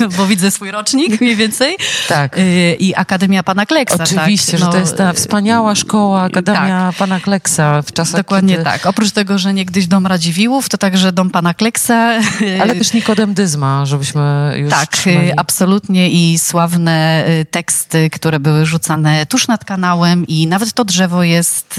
[0.00, 1.76] y, bo widzę swój rocznik mniej więcej.
[2.08, 2.38] Tak.
[2.38, 4.04] Y, I Akademia Pana Kleksa.
[4.04, 4.60] Oczywiście, tak?
[4.60, 8.64] że to No, jest ta wspaniała szkoła, Akademia Pana Kleksa w czasach, Dokładnie kiedy...
[8.64, 8.86] tak.
[8.86, 12.20] Oprócz tego, że niegdyś dom Radziwiłłów, to także dom pana Kleksa.
[12.60, 15.28] Ale też Nikodem Dyzma, żebyśmy już Tak, trzymali.
[15.28, 20.84] y, absolutnie i sławne y, teksty, które były rzucane tuż nad kanałem i nawet to
[20.84, 21.74] drzewo jest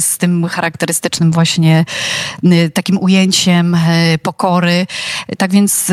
[0.00, 1.84] z tym charakterystycznym właśnie
[2.74, 3.76] takim ujęciem
[4.22, 4.86] pokory.
[5.38, 5.92] Tak więc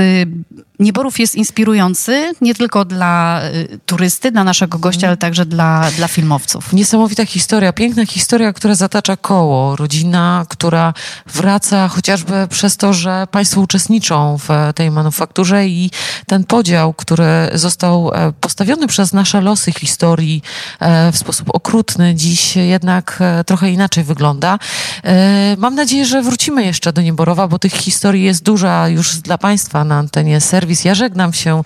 [0.80, 6.08] Nieborów jest inspirujący nie tylko dla y, turysty, dla naszego gościa, ale także dla, dla
[6.08, 6.74] filmowców.
[6.74, 9.76] Niesamowita historia, piękna historia, która zatacza koło.
[9.76, 10.94] Rodzina, która
[11.26, 15.92] wraca chociażby przez to, że państwo uczestniczą w tej manufakturze i
[16.28, 20.42] ten podział, który został e, postawiony przez nasze losy historii
[20.80, 24.60] e, w sposób okrutny, dziś jednak e, trochę inaczej wygląda.
[25.04, 29.38] E, Mam nadzieję, że wrócimy jeszcze do Nieborowa, bo tych historii jest duża już dla
[29.38, 30.86] Państwa na antenie serwis.
[30.86, 31.64] Ja żegnam się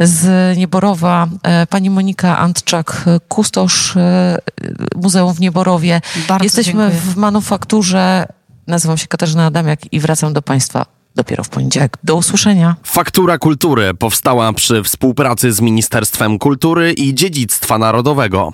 [0.00, 1.28] z Nieborowa.
[1.42, 4.38] E, Pani Monika Antczak, kustosz e,
[4.96, 6.00] Muzeum w Nieborowie.
[6.28, 7.12] Bardzo Jesteśmy dziękuję.
[7.12, 8.26] w manufakturze.
[8.66, 11.98] Nazywam się Katarzyna Adamiak i wracam do Państwa dopiero w poniedziałek.
[12.04, 12.76] Do usłyszenia.
[12.82, 18.52] Faktura Kultury powstała przy współpracy z Ministerstwem Kultury i Dziedzictwa Narodowego.